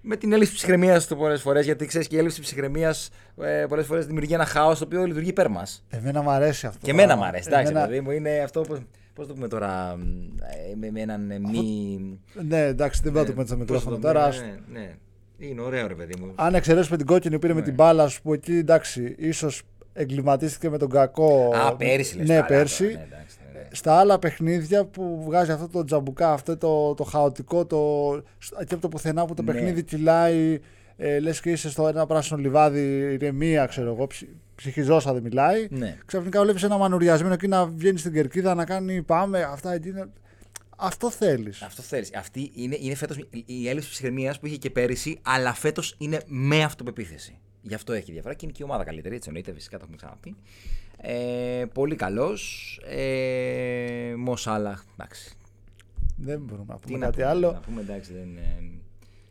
[0.01, 1.65] με την έλλειψη ψυχραιμίας του πολλές φορές.
[1.65, 5.29] Γιατί ξέρεις και η έλλειψη ψυχραιμίας ε, πολλές φορές δημιουργεί ένα χάος το οποίο λειτουργεί
[5.29, 5.85] υπέρ μας.
[5.91, 6.79] Εμένα μου αρέσει αυτό.
[6.85, 7.23] Και εμένα πράγμα.
[7.25, 8.11] μου αρέσει, εντάξει, Εμένα- παιδί μου.
[8.11, 8.79] Είναι αυτό που.
[9.15, 9.99] Πώς το πούμε τώρα.
[10.71, 11.99] ε, Με, με έναν ε, μη.
[12.49, 14.25] Ναι, εντάξει, δεν μπορώ να το πούμε στο μικρόφωνο τώρα.
[14.25, 14.95] ας- Ναι, ναι.
[15.39, 16.33] Είναι ωραίο, ρε παιδί μου.
[16.35, 17.65] Αν εξαιρέσουμε την κόκκινη που πήρε με Ναι.
[17.67, 21.51] την μπάλα, που εκεί εντάξει, ίσως εγκληματίστηκε με τον κακό.
[21.55, 22.85] Α, πέρυσι λες Ναι, καλά πέρσι.
[22.85, 23.67] τώρα, ναι, εντάξει, ναι, ναι.
[23.73, 27.79] Στα άλλα παιχνίδια που βγάζει αυτό το τζαμπουκά, αυτό το, το χαοτικό, το,
[28.67, 29.53] και από το πουθενά που το Ναι.
[29.53, 30.59] παιχνίδι κυλάει,
[30.97, 34.23] ε, λες και είσαι στο ένα πράσινο λιβάδι, ηρεμία, ξέρω εγώ, ψ,
[34.61, 35.67] ψυχιζόσα δεν μιλάει.
[35.71, 35.99] Ναι.
[36.07, 40.09] Ξαφνικά βλέπεις ένα μανουριασμένο εκεί να βγαίνει στην κερκίδα να κάνει πάμε, αυτά εκείνα.
[40.77, 41.63] Αυτό θέλεις.
[41.63, 42.15] Αυτό θέλεις.
[42.15, 46.63] Αυτή είναι, είναι φέτος η έλλειψη ψυχραιμίας που είχε και πέρυσι, αλλά φέτος είναι με
[46.63, 47.39] αυτοπεποίθηση.
[47.63, 49.97] Γι' αυτό έχει διαφορά και είναι και η ομάδα καλύτερη, έτσι εννοείται, φυσικά το έχουμε
[49.97, 50.37] ξαναπεί.
[50.97, 52.81] Ε, πολύ καλός.
[52.87, 55.37] Ε, Μο Σάλαχ, εντάξει.
[56.17, 57.53] Δεν μπορούμε να Τι πούμε να κάτι πούμε, άλλο.
[57.53, 58.81] Να πούμε, εντάξει, δεν είναι.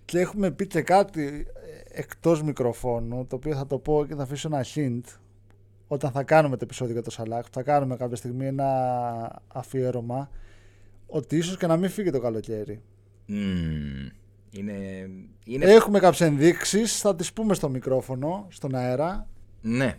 [0.05, 4.23] Και έχουμε πει και κάτι ε, εκτός μικροφώνου, το οποίο θα το πω και θα
[4.23, 5.19] αφήσω ένα hint
[5.87, 10.29] όταν θα κάνουμε το επεισόδιο για το Σαλάχ, θα κάνουμε κάποια στιγμή ένα αφιέρωμα,
[11.07, 12.81] ότι ίσως και να μην φύγει το καλοκαίρι.
[13.25, 14.07] Μμμ.
[14.51, 15.09] Είναι.
[15.45, 15.65] είναι...
[15.65, 19.27] Έχουμε κάποιες ενδείξεις, θα τις πούμε στο μικρόφωνο, στον αέρα.
[19.61, 19.97] Ναι.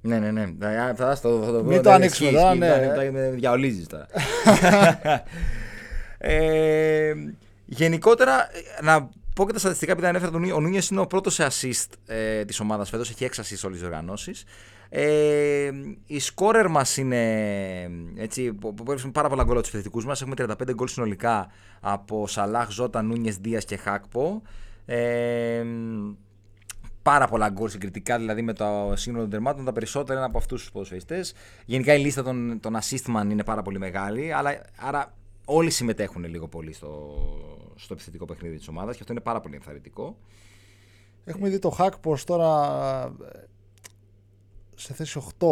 [0.00, 0.52] Ναι, ναι, ναι.
[0.58, 2.80] Θα, θα, θα, θα το Μην πω, το δεν ανοίξουμε ισχύει, τώρα, ισχύει, ναι.
[2.80, 4.06] μην το ανοίξουμε, με διαολίζεις τώρα.
[6.18, 7.12] ε,
[7.66, 10.56] γενικότερα, ε, να πω και τα στατιστικά επειδή ανέφερα τον Νούνιε.
[10.56, 13.10] Ο Νούνιες είναι ο πρώτος σε assist ε, της ομάδας φέτος.
[13.10, 14.44] Έχει 6 assist σε όλες τις οργανώσεις.
[14.88, 15.70] Ε,
[16.06, 17.20] οι σκόρερ μας είναι
[18.16, 20.20] έτσι, που που παίρνουν πάρα πολλά γκολ από τους επιθετικούς μας.
[20.22, 24.42] Έχουμε 35 γκολ συνολικά από Σαλάχ, Ζώτα, Νούνιες, Δίας και Χάκπο.
[24.86, 25.64] Ε,
[27.02, 30.60] πάρα πολλά γκολ συγκριτικά, δηλαδή με το σύνολο των τερμάτων, τα περισσότερα είναι από αυτούς
[30.60, 31.34] τους ποδοσφαιριστές.
[31.64, 36.24] Γενικά η λίστα των, των assist man είναι πάρα πολύ μεγάλη, αλλά άρα όλοι συμμετέχουν
[36.24, 37.14] λίγο πολύ στο,
[37.76, 40.18] στο επιθετικό παιχνίδι της ομάδας και αυτό είναι πάρα πολύ ενθαρρυντικό.
[41.24, 43.38] Έχουμε δει το Hack πως τώρα ε,
[44.76, 45.46] σε θέση 8.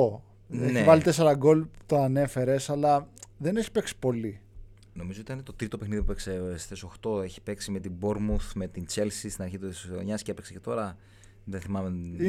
[0.52, 0.82] Έχει Ναι.
[0.84, 4.40] βάλει 4 γκολ, το ανέφερες, αλλά δεν έχει παίξει πολύ.
[4.92, 7.22] Νομίζω ήταν το τρίτο παιχνίδι που έπαιξε στι 8.
[7.22, 10.60] Έχει παίξει με την Bournemouth, με την Chelsea στην αρχή της χρονιάς και έπαιξε και
[10.60, 10.96] τώρα.
[11.44, 11.88] Δεν θυμάμαι.
[12.24, 12.28] Είναι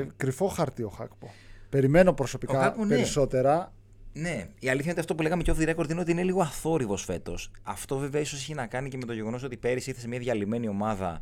[0.00, 0.06] Ναι.
[0.16, 1.30] κρυφό χαρτί ο Χάκπο.
[1.68, 2.94] Περιμένω προσωπικά Ο Χάκπο, ναι.
[2.94, 3.72] περισσότερα.
[4.12, 6.22] Ναι, η αλήθεια είναι ότι αυτό που λέγαμε και off the record είναι ότι είναι
[6.22, 7.50] λίγο αθόρυβος φέτος.
[7.62, 10.18] Αυτό βέβαια ίσως έχει να κάνει και με το γεγονός ότι πέρυσι ήρθε σε μια
[10.18, 11.20] διαλυμένη ομάδα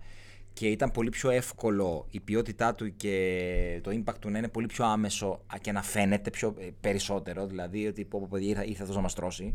[0.52, 4.66] και ήταν πολύ πιο εύκολο η ποιότητά του και το impact του να είναι πολύ
[4.66, 7.46] πιο άμεσο και να φαίνεται πιο ε, περισσότερο.
[7.46, 9.54] Δηλαδή ότι πω, πω, παιδιά ήρθε, ήρθε αυτό να μας τρώσει.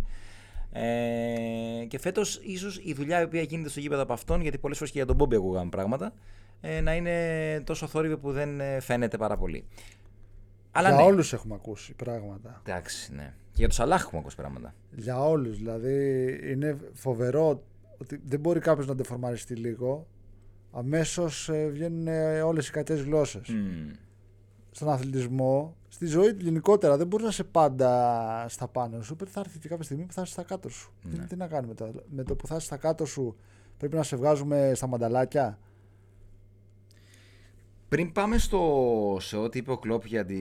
[0.72, 4.78] Ε, και φέτος ίσως η δουλειά η οποία γίνεται στο γήπεδο από αυτόν, γιατί πολλές
[4.78, 6.14] φορές και για τον Μπόμπι ακούγαμε πράγματα,
[6.62, 9.66] ε, να είναι τόσο θόρυβο που δεν ε, φαίνεται πάρα πολύ.
[10.76, 11.04] Αλλά για ναι.
[11.04, 12.62] όλους έχουμε ακούσει πράγματα.
[12.66, 13.34] Εντάξει, ναι.
[13.52, 14.76] Και για το Σαλάχ έχουμε ακούσει πράγματα.
[14.92, 15.58] Για όλους.
[15.58, 17.64] Δηλαδή είναι φοβερό
[17.98, 20.08] ότι δεν μπορεί κάποιος να ντεφορμαριστεί λίγο.
[20.72, 23.48] Αμέσως ε, βγαίνουν ε, όλες οι κακές γλώσσες.
[23.50, 23.92] Μμμ.
[24.72, 29.16] στον αθλητισμό, στη ζωή του γενικότερα, δεν μπορεί να είσαι πάντα στα πάνω σου.
[29.26, 30.94] Θα έρθει και κάποια στιγμή που θα είσαι στα κάτω σου.
[31.04, 31.18] Ναι.
[31.18, 33.36] Τι, τι να κάνουμε τώρα; Με το που θα είσαι στα κάτω σου,
[33.78, 35.60] πρέπει να σε βγάζουμε στα μανταλάκια;
[37.94, 40.36] Πριν πάμε στο, σε ό,τι είπε ο Κλόπ για τι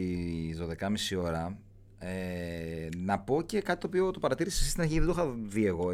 [1.14, 1.58] 12.30 ώρα,
[1.98, 5.34] ε, να πω και κάτι το οποίο το παρατήρησε εσύ στην αρχή, δεν το είχα
[5.48, 5.90] δει εγώ.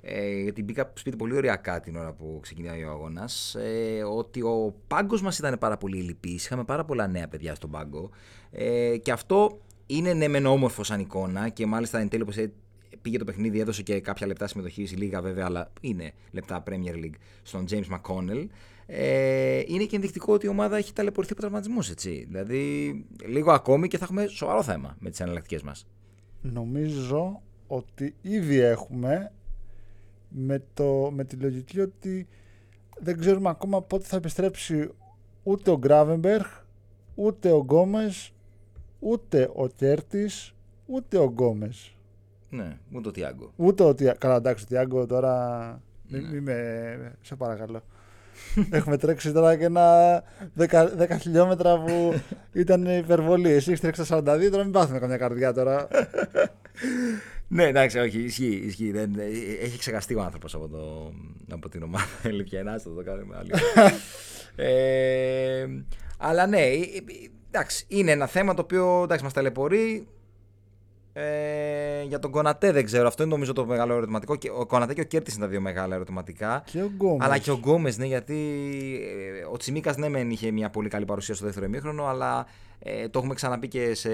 [0.00, 3.54] Ε, γιατί μπήκα σπίτι πολύ ωριακά την ώρα που ξεκινάει ο αγώνας.
[3.54, 6.44] Ε, ότι ο πάγκος μας ήταν πάρα πολύ λυπής.
[6.44, 8.10] Είχαμε πάρα πολλά νέα παιδιά στον πάγκο.
[8.50, 12.52] Ε, και αυτό είναι ναι, μεν όμορφο σαν εικόνα και μάλιστα εν τέλει, όπως ε,
[13.02, 17.18] πήγε το παιχνίδι, έδωσε και κάποια λεπτά συμμετοχής, λίγα βέβαια, αλλά είναι λεπτά Premier League
[17.42, 18.46] στον James McConnell.
[18.92, 21.92] Ε, είναι και ενδεικτικό ότι η ομάδα έχει ταλαιπωρηθεί από τραυματισμούς.
[21.94, 22.94] Δηλαδή,
[23.26, 25.86] λίγο ακόμη και θα έχουμε σοβαρό θέμα με τις εναλλακτικές μας.
[26.40, 29.32] Νομίζω ότι ήδη έχουμε
[30.28, 32.28] με, το, με τη λογική ότι
[32.98, 34.90] δεν ξέρουμε ακόμα πότε θα επιστρέψει
[35.42, 36.44] ούτε ο Γκράβεμπεργκ,
[37.14, 38.32] ούτε ο Γκόμες,
[38.98, 40.54] ούτε ο Κέρτης,
[40.86, 41.96] ούτε ο Γκόμες.
[42.50, 43.52] Ναι, ούτε ο Τιάγκο.
[43.56, 44.18] Ούτε ο Τιάγκο.
[44.18, 45.82] Καλά, εντάξει, ο Τιάγκο τώρα.
[46.08, 47.18] Μην μη με.
[47.20, 47.82] Σε παρακαλώ.
[48.70, 50.22] Έχουμε τρέξει τώρα και ένα
[50.58, 52.20] 10, 10 χιλιόμετρα που
[52.52, 53.50] ήταν υπερβολή.
[53.50, 55.88] Εσύ έχεις τρέξει τα 42, τώρα μην πάθουμε καμιά καρδιά τώρα.
[57.48, 58.62] ναι, εντάξει, όχι, ισχύει.
[58.66, 58.90] ισχύει.
[58.90, 59.18] Δεν,
[59.62, 61.12] έχει ξεχαστεί ο άνθρωπος από, το,
[61.50, 62.06] από την ομάδα.
[62.30, 63.50] Λυπιανά, θα το κάνουμε άλλη.
[64.56, 65.66] ε,
[66.18, 66.62] αλλά ναι,
[67.50, 70.06] εντάξει, είναι ένα θέμα το οποίο εντάξει, μας ταλαιπωρεί.
[71.12, 73.06] Ε, για τον Κονατέ δεν ξέρω.
[73.06, 74.36] Αυτό είναι νομίζω το μεγάλο ερωτηματικό.
[74.36, 76.62] Και ο Κονατέ και ο Κέρτις είναι τα δύο μεγάλα ερωτηματικά.
[76.66, 77.26] Και ο Γκόμες.
[77.26, 78.36] Αλλά και ο Γκόμες, ναι, γιατί
[79.40, 82.46] ε, ο Τσιμίκας ναι, μεν είχε μια πολύ καλή παρουσία στο δεύτερο ημίχρονο, αλλά
[82.78, 84.10] ε, το έχουμε ξαναπεί και σε,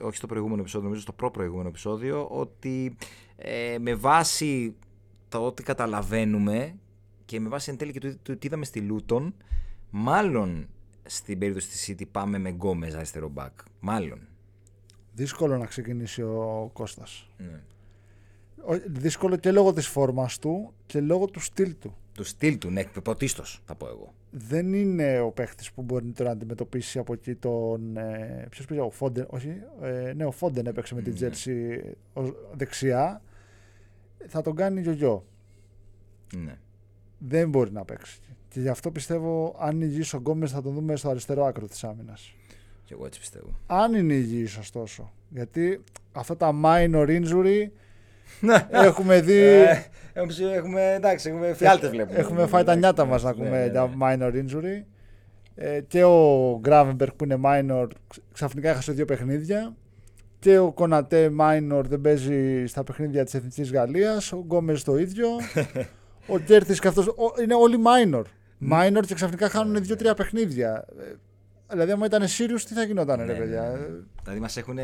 [0.00, 2.96] όχι στο προηγούμενο επεισόδιο, νομίζω στο προ-προηγούμενο επεισόδιο, ότι
[3.36, 4.74] ε, με βάση
[5.28, 6.74] το ότι καταλαβαίνουμε
[7.24, 9.34] και με βάση εν τέλει και το, το, τι είδαμε στη Λούτον,
[9.90, 10.68] μάλλον
[11.04, 13.52] στην περίπτωση της City πάμε με Γκόμες αριστερό μπακ.
[13.80, 14.18] Μάλλον.
[15.14, 17.28] Δύσκολο να ξεκινήσει ο Κώστας.
[17.36, 17.60] Ναι.
[18.86, 21.96] Δύσκολο και λόγω της φόρμας του και λόγω του στυλ του.
[22.14, 24.14] Του στυλ του, ναι, πρωτίστως θα πω εγώ.
[24.30, 27.96] Δεν είναι ο παίχτης που μπορεί να αντιμετωπίσει από εκεί τον...
[27.96, 31.82] Ε, ποιος πήγε, ο Φόντεν, όχι, ε, ναι, ο Φόντεν έπαιξε με την Τζέρση
[32.52, 33.22] δεξιά.
[34.26, 35.24] Θα τον κάνει γιογιό.
[36.36, 36.58] Ναι.
[37.18, 38.20] Δεν μπορεί να παίξει.
[38.48, 41.84] Και γι' αυτό πιστεύω αν υγιής ο Γκόμες θα τον δούμε στο αριστερό άκρο της
[41.84, 42.34] άμυνας.
[42.92, 43.46] Και εγώ έτσι πιστεύω.
[43.66, 45.12] Αν είναι υγιής ωστόσο.
[45.28, 47.68] Γιατί αυτά τα minor injury
[48.70, 49.40] έχουμε δει.
[49.40, 49.84] Ε,
[50.54, 52.18] έχουμε, εντάξει, έχουμε φιάλτες βλέπουμε.
[52.18, 54.84] Έχουμε φάει τα νιάτα μας να ακούμε ναι, ναι, για minor injury.
[55.54, 57.86] Ε, και ο Gravenberg που είναι minor
[58.32, 59.74] ξαφνικά έχασε δύο παιχνίδια.
[60.38, 64.32] Και ο Κονατέ minor δεν παίζει στα παιχνίδια της Εθνικής Γαλλίας.
[64.32, 65.28] Ο Γκόμες το ίδιο.
[66.34, 68.22] ο Κέρτης και αυτός είναι όλοι minor.
[68.72, 70.84] Minor και ξαφνικά χάνουν δύο-τρία παιχνίδια.
[71.72, 73.86] Δηλαδή, άμα ήταν Sirius, τι θα γινόταν, ναι, ρε παιδιά; Ναι, ναι.
[74.22, 74.78] Δηλαδή, μας έχουν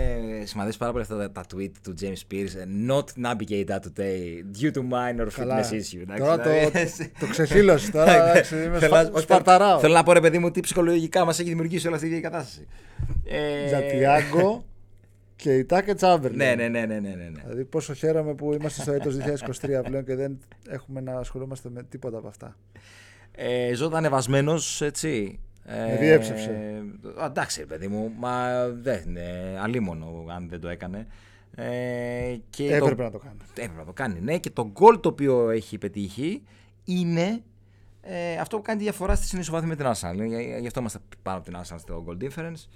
[0.45, 2.89] σημαδίσει πάρα πολύ αυτά τα, τα tweet του James Spears.
[2.89, 5.61] Not navigate that today due to minor Καλά.
[5.61, 6.17] fitness issue.
[6.19, 7.91] Τώρα δηλαδή, το, το ξεχύλωσε.
[7.91, 9.79] Τώρα εντάξει, είμαι σπα, σπαρταράω.
[9.79, 12.67] Θέλω να πω, ρε παιδί μου, τι ψυχολογικά μας έχει δημιουργήσει όλη αυτή η κατάσταση.
[13.25, 13.69] Ε...
[13.69, 14.65] Για Τιάγκο
[15.37, 16.33] και η Τάκε Τσάμπερ.
[16.35, 17.31] Ναι, ναι, ναι, ναι, ναι, ναι.
[17.43, 19.17] Δηλαδή, πόσο χαίρομαι που είμαστε στο έτος
[19.63, 22.57] 2023 πλέον και δεν έχουμε να ασχολούμαστε με τίποτα από αυτά.
[23.33, 25.41] Ε, ζω ανεβασμένος, έτσι.
[25.69, 26.83] Με διέψευσε.
[27.21, 31.07] Ε, εντάξει, παιδί μου, μα δεν είναι αλίμονο αν δεν το έκανε.
[31.55, 33.37] Ε, και έπρεπε το, να το κάνει.
[33.51, 34.39] Έπρεπε να το κάνει, ναι.
[34.39, 36.43] Και το γκολ το οποίο έχει πετύχει
[36.85, 37.43] είναι
[38.03, 40.29] ε, αυτό που κάνει τη διαφορά στη συνεισοβάθμια με την Arsenal.
[40.61, 42.69] Γι' αυτό είμαστε πάνω από την Arsenal στο goal difference.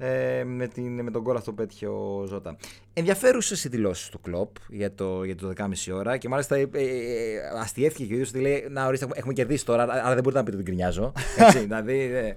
[0.00, 2.56] Ε, με, την, με τον γκολ αυτό που πέτυχε ο Ζώτα.
[2.92, 7.38] Ενδιαφέρουσες οι δηλώσεις του Κλοπ για το, για το 12.30 ώρα και μάλιστα ε, ε,
[7.60, 10.42] αστιεύτηκε και ο ίδιος ότι λέει: Να ορίστε, έχουμε κερδίσει τώρα, άρα δεν μπορείτε να
[10.42, 11.12] πείτε ότι γκρινιάζω.
[11.38, 12.00] Έτσι, δηλαδή.
[12.00, 12.34] Ε,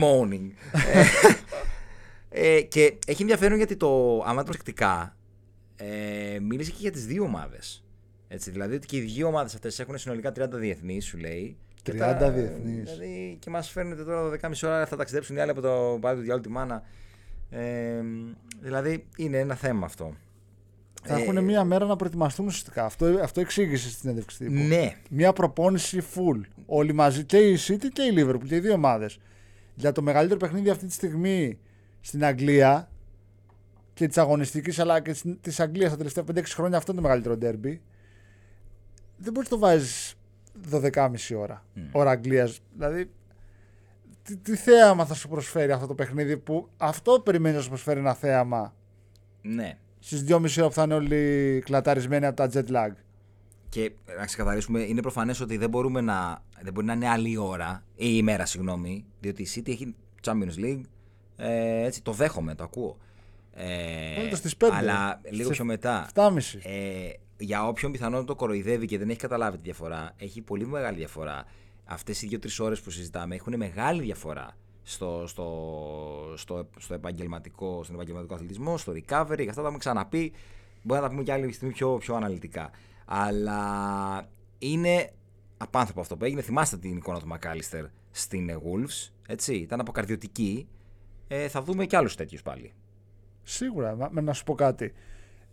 [0.00, 0.50] moaning.
[2.28, 5.16] ε, και έχει ενδιαφέρον γιατί το, άμα προσεκτικά,
[5.76, 7.84] ε, μίλησε και για τις δύο ομάδες.
[8.28, 11.56] Έτσι, δηλαδή ότι και οι δύο ομάδες αυτές έχουν συνολικά 30 διεθνείς, σου λέει.
[11.92, 12.90] 30 διεθνείς.
[12.90, 16.22] Δηλαδή και μας φέρνετε τώρα 12.30 ώρα θα ταξιδέψουν οι άλλοι από το πάλι του
[16.22, 16.82] διάλογου τη μάνα.
[17.50, 18.00] Ε,
[18.60, 20.14] δηλαδή είναι ένα θέμα αυτό.
[21.02, 22.84] Θα ε, έχουν μία μέρα να προετοιμαστούν ουσιαστικά.
[22.84, 24.52] Αυτό, αυτό εξήγησε στην συνέντευξη τύπου.
[24.52, 24.96] Ναι.
[25.10, 26.40] Μία προπόνηση full.
[26.66, 29.18] Όλοι μαζί και η City και η Liverpool και οι δύο ομάδες.
[29.74, 31.58] Για το μεγαλύτερο παιχνίδι αυτή τη στιγμή
[32.00, 32.90] στην Αγγλία
[33.94, 37.36] και της αγωνιστικής αλλά και της Αγγλίας τα τελευταία 5-6 χρόνια αυτό είναι το μεγαλύτερο
[37.36, 37.80] ντέρμπι.
[39.16, 40.14] Δεν μπορείς να το βάζεις
[40.70, 41.64] 12.30 ώρα.
[41.76, 41.80] Mm.
[41.92, 42.60] Ώρα Αγγλίας.
[42.76, 43.10] Δηλαδή,
[44.22, 47.98] τι, τι, θέαμα θα σου προσφέρει αυτό το παιχνίδι που αυτό περιμένεις να σου προσφέρει
[47.98, 48.74] ένα θέαμα;
[49.42, 49.78] Ναι.
[49.98, 52.92] Στις 2.30 ώρα που θα είναι όλοι κλαταρισμένοι από τα jet lag.
[53.68, 57.82] Και να ξεκαθαρίσουμε, είναι προφανές ότι δεν, μπορούμε να, δεν μπορεί να είναι άλλη ώρα
[57.94, 60.80] ή ημέρα, συγγνώμη, διότι η City έχει Champions League,
[61.36, 62.96] Ε, έτσι, το δέχομαι, το ακούω.
[63.52, 64.74] Ε, Βάλε το στις πέντε.
[64.74, 66.08] Αλλά λίγο Σε πιο μετά.
[66.14, 66.36] 7,5.
[66.62, 70.96] Ε, για όποιον πιθανόν το κοροϊδεύει και δεν έχει καταλάβει τη διαφορά, έχει πολύ μεγάλη
[70.96, 71.44] διαφορά.
[71.84, 77.94] Αυτές οι δύο-τρεις ώρες που συζητάμε έχουν μεγάλη διαφορά στο, στο, στο, στο επαγγελματικό, στον
[77.94, 79.46] επαγγελματικό αθλητισμό, στο recovery.
[79.48, 80.32] Αυτά τα έχουμε ξαναπεί.
[80.82, 82.70] Μπορεί να τα πούμε και άλλη στιγμή πιο, πιο αναλυτικά.
[83.04, 85.12] Αλλά είναι
[85.56, 86.42] απάνθρωπο αυτό που έγινε.
[86.42, 89.10] Θυμάστε την εικόνα του Μακάλιστερ στην ε, Wolves.
[89.26, 90.68] Έτσι, ήταν αποκαρδιωτική.
[91.28, 92.72] Ε, θα δούμε και άλλους τέτοιους πάλι.
[93.42, 93.96] Σίγουρα.
[93.96, 94.92] Μα- με να σου πω κάτι.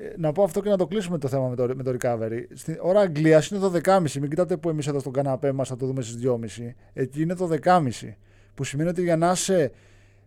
[0.04, 2.44] Ε, να πω αυτό και να το κλείσουμε το θέμα με το, με το recovery.
[2.54, 4.12] Στην ώρα Αγγλίας είναι το 10.30.
[4.20, 6.74] Μην κοιτάτε που εμείς εδώ στον καναπέ μας θα το δούμε στις 2.30.
[6.94, 7.82] Εκεί είναι το 10.30.
[8.54, 9.72] Που σημαίνει ότι για να είσαι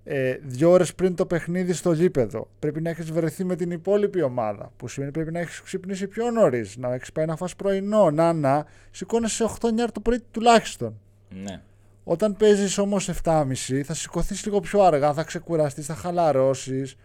[0.05, 4.23] ε, δύο ώρες πριν το παιχνίδι στο γήπεδο, πρέπει να έχεις βρεθεί με την υπόλοιπη
[4.23, 4.73] ομάδα.
[4.77, 8.33] Που σημαίνει πρέπει να έχεις ξυπνήσει πιο νωρίς, να έχεις πάει να φας πρωινό, να
[8.33, 8.67] να.
[8.91, 11.01] Σηκώνεσαι 8-9 το πρωί τουλάχιστον.
[11.29, 11.61] Ναι.
[12.05, 16.97] Όταν παίζεις όμως 7.30 θα σηκωθείς λίγο πιο αργά, θα ξεκουραστείς, θα χαλαρώσεις,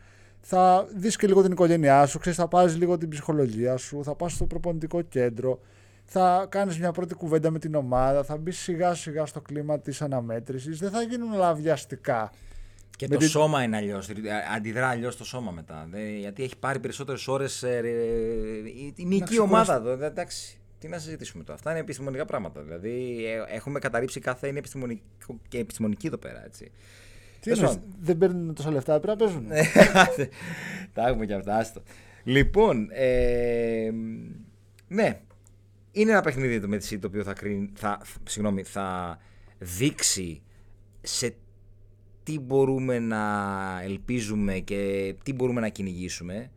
[0.41, 4.15] θα δεις και λίγο την οικογένειά σου, ξέρεις, θα πάρεις λίγο την ψυχολογία σου, θα
[4.15, 5.59] πας στο προπονητικό κέντρο,
[6.05, 10.01] θα κάνεις μια πρώτη κουβέντα με την ομάδα, θα μπεις σιγά σιγά στο κλίμα της
[10.01, 10.79] αναμέτρησης.
[10.79, 12.31] Δεν θα γίνουν όλα βιαστικά.
[12.97, 14.09] Και Με το την- σώμα είναι αλλιώς.
[14.55, 15.87] Αντιδρά αλλιώς το σώμα μετά.
[15.91, 17.61] Δεν- γιατί έχει πάρει περισσότερες ώρες.
[17.61, 17.65] η
[19.05, 19.39] μυϊκή ξεκουραστεί.
[19.39, 19.95] ομάδα εδώ.
[19.97, 20.55] δε- Εντάξει.
[20.79, 21.55] Τι να συζητήσουμε τώρα.
[21.57, 22.61] Αυτά είναι επιστημονικά πράγματα.
[22.61, 25.03] Δηλαδή ε, έχουμε καταρρύψει κάθε είναι επιστημονικό
[25.47, 26.45] και επιστημονική εδώ πέρα.
[26.45, 26.71] Έτσι.
[27.41, 27.95] Τι Τέλος εννοείς, πάντων.
[27.99, 29.47] δεν παίρνουν τόσα λεφτά, πρέπει να παίζουν.
[30.93, 31.55] Τα έχουμε και αυτά.
[31.55, 31.81] Άστο.
[32.23, 33.89] Λοιπόν, ε,
[34.87, 35.21] ναι.
[35.91, 39.17] Είναι ένα παιχνίδι το Μετσί το οποίο θα, κρίνει, θα, συγγνώμη, θα
[39.57, 40.41] δείξει
[41.01, 41.35] σε
[42.23, 43.23] τι μπορούμε να
[43.83, 46.51] ελπίζουμε και τι μπορούμε να κυνηγήσουμε.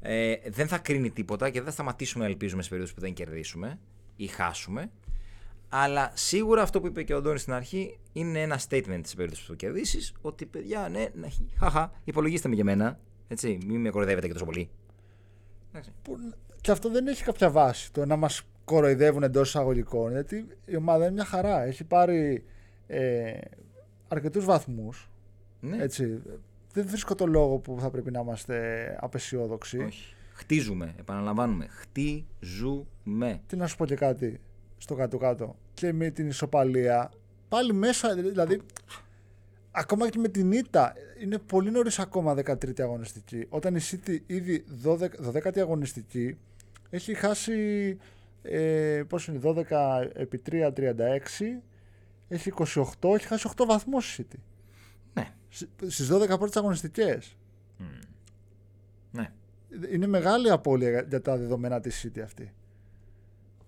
[0.00, 3.12] Ε, δεν θα κρίνει τίποτα και δεν θα σταματήσουμε να ελπίζουμε σε περίπτωση που δεν
[3.12, 3.78] κερδίσουμε
[4.16, 4.90] ή χάσουμε.
[5.78, 9.42] Αλλά σίγουρα αυτό που είπε και ο Αντώνης στην αρχή είναι ένα statement σε περίπτωση
[9.42, 10.14] που το κερδίσεις.
[10.20, 12.98] Ότι παιδιά, ναι, ναι, χαχα, υπολογίστε με για μένα.
[13.28, 14.70] Έτσι, μην με κοροϊδεύετε και τόσο πολύ.
[15.70, 15.92] Εντάξει.
[16.02, 16.18] Που,
[16.60, 17.92] και αυτό δεν έχει κάποια βάση.
[17.92, 20.10] Το να μας κοροϊδεύουν εντός εισαγωγικών.
[20.10, 21.62] Γιατί η ομάδα είναι μια χαρά.
[21.62, 22.44] Έχει πάρει
[22.86, 23.38] ε,
[24.08, 25.10] αρκετούς βαθμούς.
[25.60, 26.22] Ναι, Έτσι.
[26.72, 29.78] Δεν βρίσκω το λόγο που θα πρέπει να είμαστε απεσιόδοξοι.
[29.78, 30.14] όχι.
[30.32, 31.66] Χτίζουμε, επαναλαμβάνουμε.
[31.66, 33.40] Χτίζουμε.
[33.46, 34.40] Τι να σου πω και κάτι
[34.78, 35.56] στο κάτω-κάτω.
[35.76, 37.10] Και με την ισοπαλία.
[37.48, 38.60] Πάλι μέσα, δηλαδή.
[39.70, 40.92] Ακόμα και με την ήττα.
[41.22, 43.46] Είναι πολύ νωρίς ακόμα 13η αγωνιστική.
[43.48, 44.98] Όταν η City ήδη 12,
[45.32, 46.36] 12η αγωνιστική
[46.90, 47.98] έχει χάσει.
[48.42, 51.62] Ε, πώς είναι, 12 επί 3, 36.
[52.28, 52.52] Έχει
[53.00, 54.38] 28, έχει χάσει 8 βαθμούς η City.
[55.14, 55.34] Ναι.
[55.88, 57.36] Στις 12 πρώτες αγωνιστικές.
[59.12, 59.30] Ναι.
[59.92, 62.52] Είναι μεγάλη απώλεια για- για τα δεδομένα της City αυτή.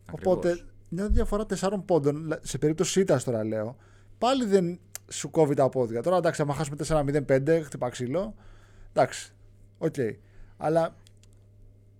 [0.06, 0.34] Ακριβώς.
[0.36, 3.76] Οπότε μια διαφορά 4 πόντων, σε περίπτωση ήττας τώρα λέω,
[4.18, 6.02] πάλι δεν σου κόβει τα πόδια.
[6.02, 6.76] Τώρα εντάξει, άμα χάσουμε
[7.28, 8.34] 4-0-5, χτύπα ξύλο.
[8.92, 9.32] Εντάξει,
[9.78, 9.94] οκ.
[10.56, 10.96] Αλλά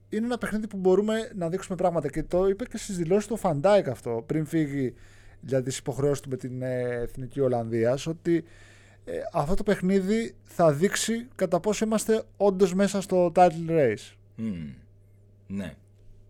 [0.08, 2.08] είναι ένα παιχνίδι που μπορούμε να δείξουμε πράγματα.
[2.08, 4.94] Και το είπε και στις δηλώσεις του Φαντάικ αυτό πριν φύγει
[5.40, 8.06] για τι υποχρεώσεις του με την ε, Εθνική Ολλανδίας.
[8.06, 8.44] Ότι
[9.04, 14.12] ε, αυτό το παιχνίδι θα δείξει κατά πόσο είμαστε όντως μέσα στο title race.
[14.36, 14.72] Μμμ.
[15.46, 15.74] Ναι.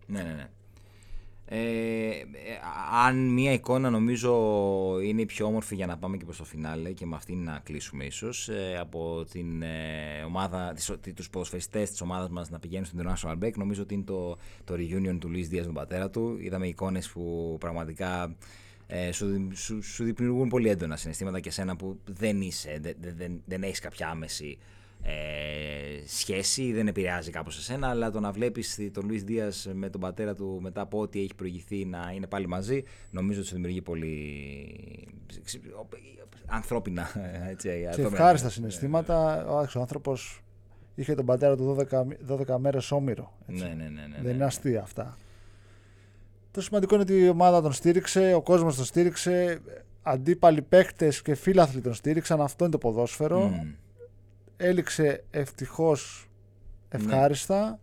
[0.07, 0.49] Ναι, ναι, ναι.
[1.51, 2.23] Ε, ε,
[3.05, 4.31] αν μία εικόνα νομίζω
[5.03, 7.59] είναι η πιο όμορφη για να πάμε και προς το φινάλε και με αυτήν να
[7.63, 12.59] κλείσουμε ίσως ε, από την ε, ομάδα, τις, τι- τους ποδοσφαιριστές της ομάδας μας να
[12.59, 15.81] πηγαίνουν στην International Break νομίζω ότι είναι το, το reunion του Λουίς Δίας με τον
[15.81, 16.37] πατέρα του.
[16.39, 18.35] Είδαμε εικόνες που πραγματικά
[18.87, 22.95] ε, σου, δη- σου, σου δημιουργούν πολύ έντονα συναισθήματα και σένα που δεν είσαι, δεν,
[23.01, 24.57] δεν, δεν, δεν έχεις κάποια άμεση
[25.03, 25.11] ε,
[26.05, 30.35] σχέση, δεν επηρεάζει κάπως εσένα, αλλά το να βλέπεις τον Λουίς Δίας με τον πατέρα
[30.35, 34.17] του μετά από ό,τι έχει προηγηθεί να είναι πάλι μαζί, νομίζω ότι σου δημιουργεί πολύ
[36.45, 37.07] ανθρώπινα
[37.51, 39.45] έτσι, Και ανθρώπινα- ευχάριστα συναισθήματα.
[39.47, 40.43] Ο άξιος άνθρωπος
[40.95, 42.03] είχε τον πατέρα του 12,
[42.53, 43.37] 12 μέρες όμοιρο.
[43.47, 43.63] έτσι.
[43.63, 44.29] Ναι, ναι, ναι, ναι, Δεν ναι.
[44.29, 45.17] είναι αστεία αυτά.
[46.51, 49.61] Το σημαντικό είναι ότι η ομάδα τον στήριξε, ο κόσμος τον στήριξε,
[50.01, 52.41] αντίπαλοι παίκτες και φίλαθλοι τον στήριξαν.
[52.41, 53.47] Αυτό είναι το ποδόσφαιρο.
[53.47, 53.71] Μμμ.
[54.61, 56.29] Έληξε ευτυχώς
[56.89, 57.79] ευχάριστα.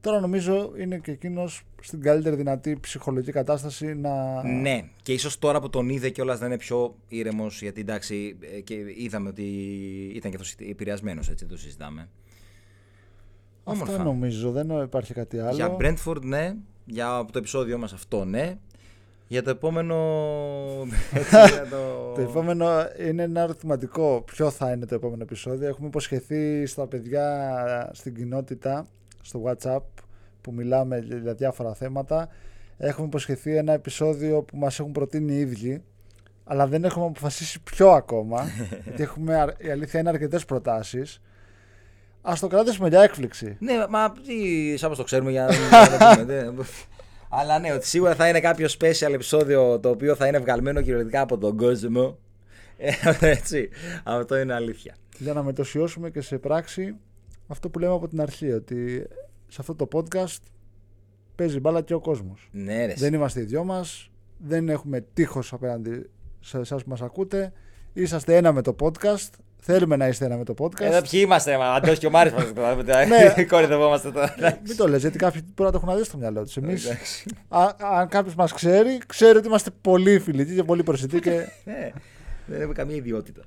[0.00, 4.42] Τώρα νομίζω είναι και εκείνος στην καλύτερη δυνατή ψυχολογική κατάσταση να.
[4.42, 8.60] Ναι, και ίσως τώρα που τον είδε κιόλας να είναι πιο ήρεμος, γιατί εντάξει, ε,
[8.60, 9.42] και είδαμε ότι
[10.14, 12.08] ήταν και αυτός επηρεασμένος, έτσι, δεν το συζητάμε.
[13.64, 14.04] Αυτό Όμορφα.
[14.04, 15.54] νομίζω, δεν υπάρχει κάτι άλλο.
[15.54, 16.54] Για Brentford, ναι.
[16.84, 18.58] Για το επεισόδιο μας αυτό, ναι.
[19.30, 19.96] Για το επόμενο...
[21.14, 21.76] έτσι, για το...
[22.16, 22.68] Το επόμενο
[23.08, 24.22] είναι ένα ερωτηματικό.
[24.26, 25.68] Ποιο θα είναι το επόμενο επεισόδιο.
[25.68, 28.86] Έχουμε υποσχεθεί στα παιδιά στην κοινότητα,
[29.22, 29.80] στο WhatsApp,
[30.40, 32.28] που μιλάμε για διάφορα θέματα.
[32.78, 35.82] Έχουμε υποσχεθεί ένα επεισόδιο που μας έχουν προτείνει οι ίδιοι.
[36.44, 38.44] αλλά δεν έχουμε αποφασίσει ποιο ακόμα.
[38.84, 41.20] γιατί έχουμε, αρ- η αλήθεια είναι αρκετές προτάσεις.
[42.22, 43.56] Α το κρατήσουμε για έκπληξη.
[43.60, 46.24] Ναι, μα τι, σαν πως το ξέρουμε για για να το πούμε.
[46.24, 46.64] δεν-
[47.32, 51.20] Αλλά ναι, ότι σίγουρα θα είναι κάποιο special επεισόδιο το οποίο θα είναι βγαλμένο κυριολεκτικά
[51.20, 52.18] από τον κόσμο.
[52.76, 53.68] Ε, έτσι,
[54.04, 54.96] αυτό είναι αλήθεια.
[55.18, 56.96] Για να μετωσιώσουμε και σε πράξη
[57.46, 59.06] αυτό που λέμε από την αρχή, ότι
[59.46, 60.42] σε αυτό το podcast
[61.34, 62.48] παίζει μπάλα και ο κόσμος.
[62.52, 62.94] Ναι, ρε.
[62.94, 66.10] Δεν είμαστε οι δυο μας, δεν έχουμε τείχος απέναντι
[66.40, 67.52] σε εσάς που μας ακούτε.
[67.92, 69.30] Είσαστε ένα με το podcast,
[69.60, 70.80] θέλουμε να είστε ένα με το podcast.
[70.80, 72.44] Εδώ ποιοι είμαστε, μα, Αντός και ο Μάρης μας
[73.36, 73.44] Ναι.
[73.50, 74.34] κορυδευόμαστε τώρα.
[74.66, 76.56] Μην το λες, γιατί κάποιοι μπορεί να το έχουν δει στο μυαλό τους.
[76.56, 77.24] Εμείς, Εντάξει.
[77.48, 81.30] α- αν κάποιος μας ξέρει, ξέρει ότι είμαστε πολύ φιλικοί και πολύ προσιτοί και
[81.64, 81.90] Ναι,
[82.46, 83.42] δεν έχουμε καμία ιδιότητα.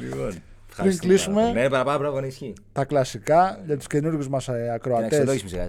[0.00, 0.34] λοιπόν,
[0.76, 2.52] Πριν κλείσουμε- Ναι, παραπάνω πράγμα ισχύει.
[2.72, 5.06] τα κλασικά για τους καινούργιους μας ε, Και να ακροατές.
[5.06, 5.68] αξιολόγηση σιγά, ε.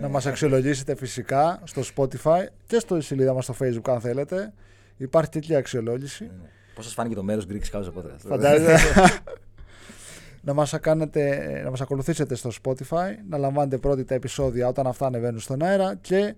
[0.00, 4.52] Να μας αξιολογήσετε φυσικά στο Spotify και στο σελίδα μας στο Facebook αν θέλετε.
[4.96, 6.30] Υπάρχει τέτοια αξιολόγηση.
[6.76, 8.18] Πώς σας φάνηκε το μέρος Greek House Podcast.
[8.18, 8.78] Φαντάζεστε.
[10.46, 15.06] να, μας κάνετε, να μας ακολουθήσετε στο Spotify, να λαμβάνετε πρώτη τα επεισόδια όταν αυτά
[15.06, 16.34] ανεβαίνουν στον αέρα και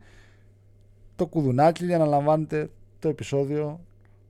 [1.16, 3.80] το κουδουνάκι για να λαμβάνετε το επεισόδιο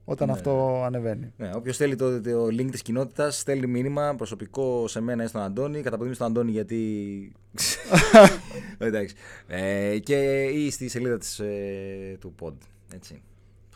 [0.05, 0.33] όταν Ναι.
[0.33, 1.33] αυτό ανεβαίνει.
[1.37, 5.41] Ναι, Όποιος θέλει το, το link της κοινότητας, στέλνει μήνυμα προσωπικό σε μένα ή στον
[5.41, 5.81] Αντώνη.
[5.81, 7.31] Καταποδίνει στον Αντώνη γιατί.
[8.77, 9.15] Εντάξει.
[9.47, 12.53] Ε, και ή στη σελίδα της, ε, του pod.
[12.95, 13.21] Έτσι.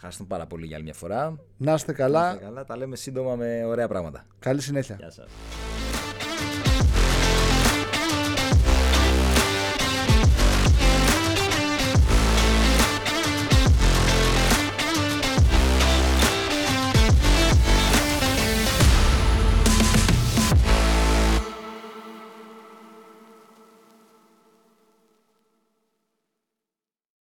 [0.05, 1.39] Ευχαριστούμε πάρα πολύ για άλλη μια φορά.
[1.57, 2.31] Να είστε καλά.
[2.33, 2.65] Είστε καλά.
[2.65, 4.25] Τα λέμε σύντομα με ωραία πράγματα.
[4.39, 4.95] Καλή συνέχεια.
[4.99, 5.27] Γεια σας.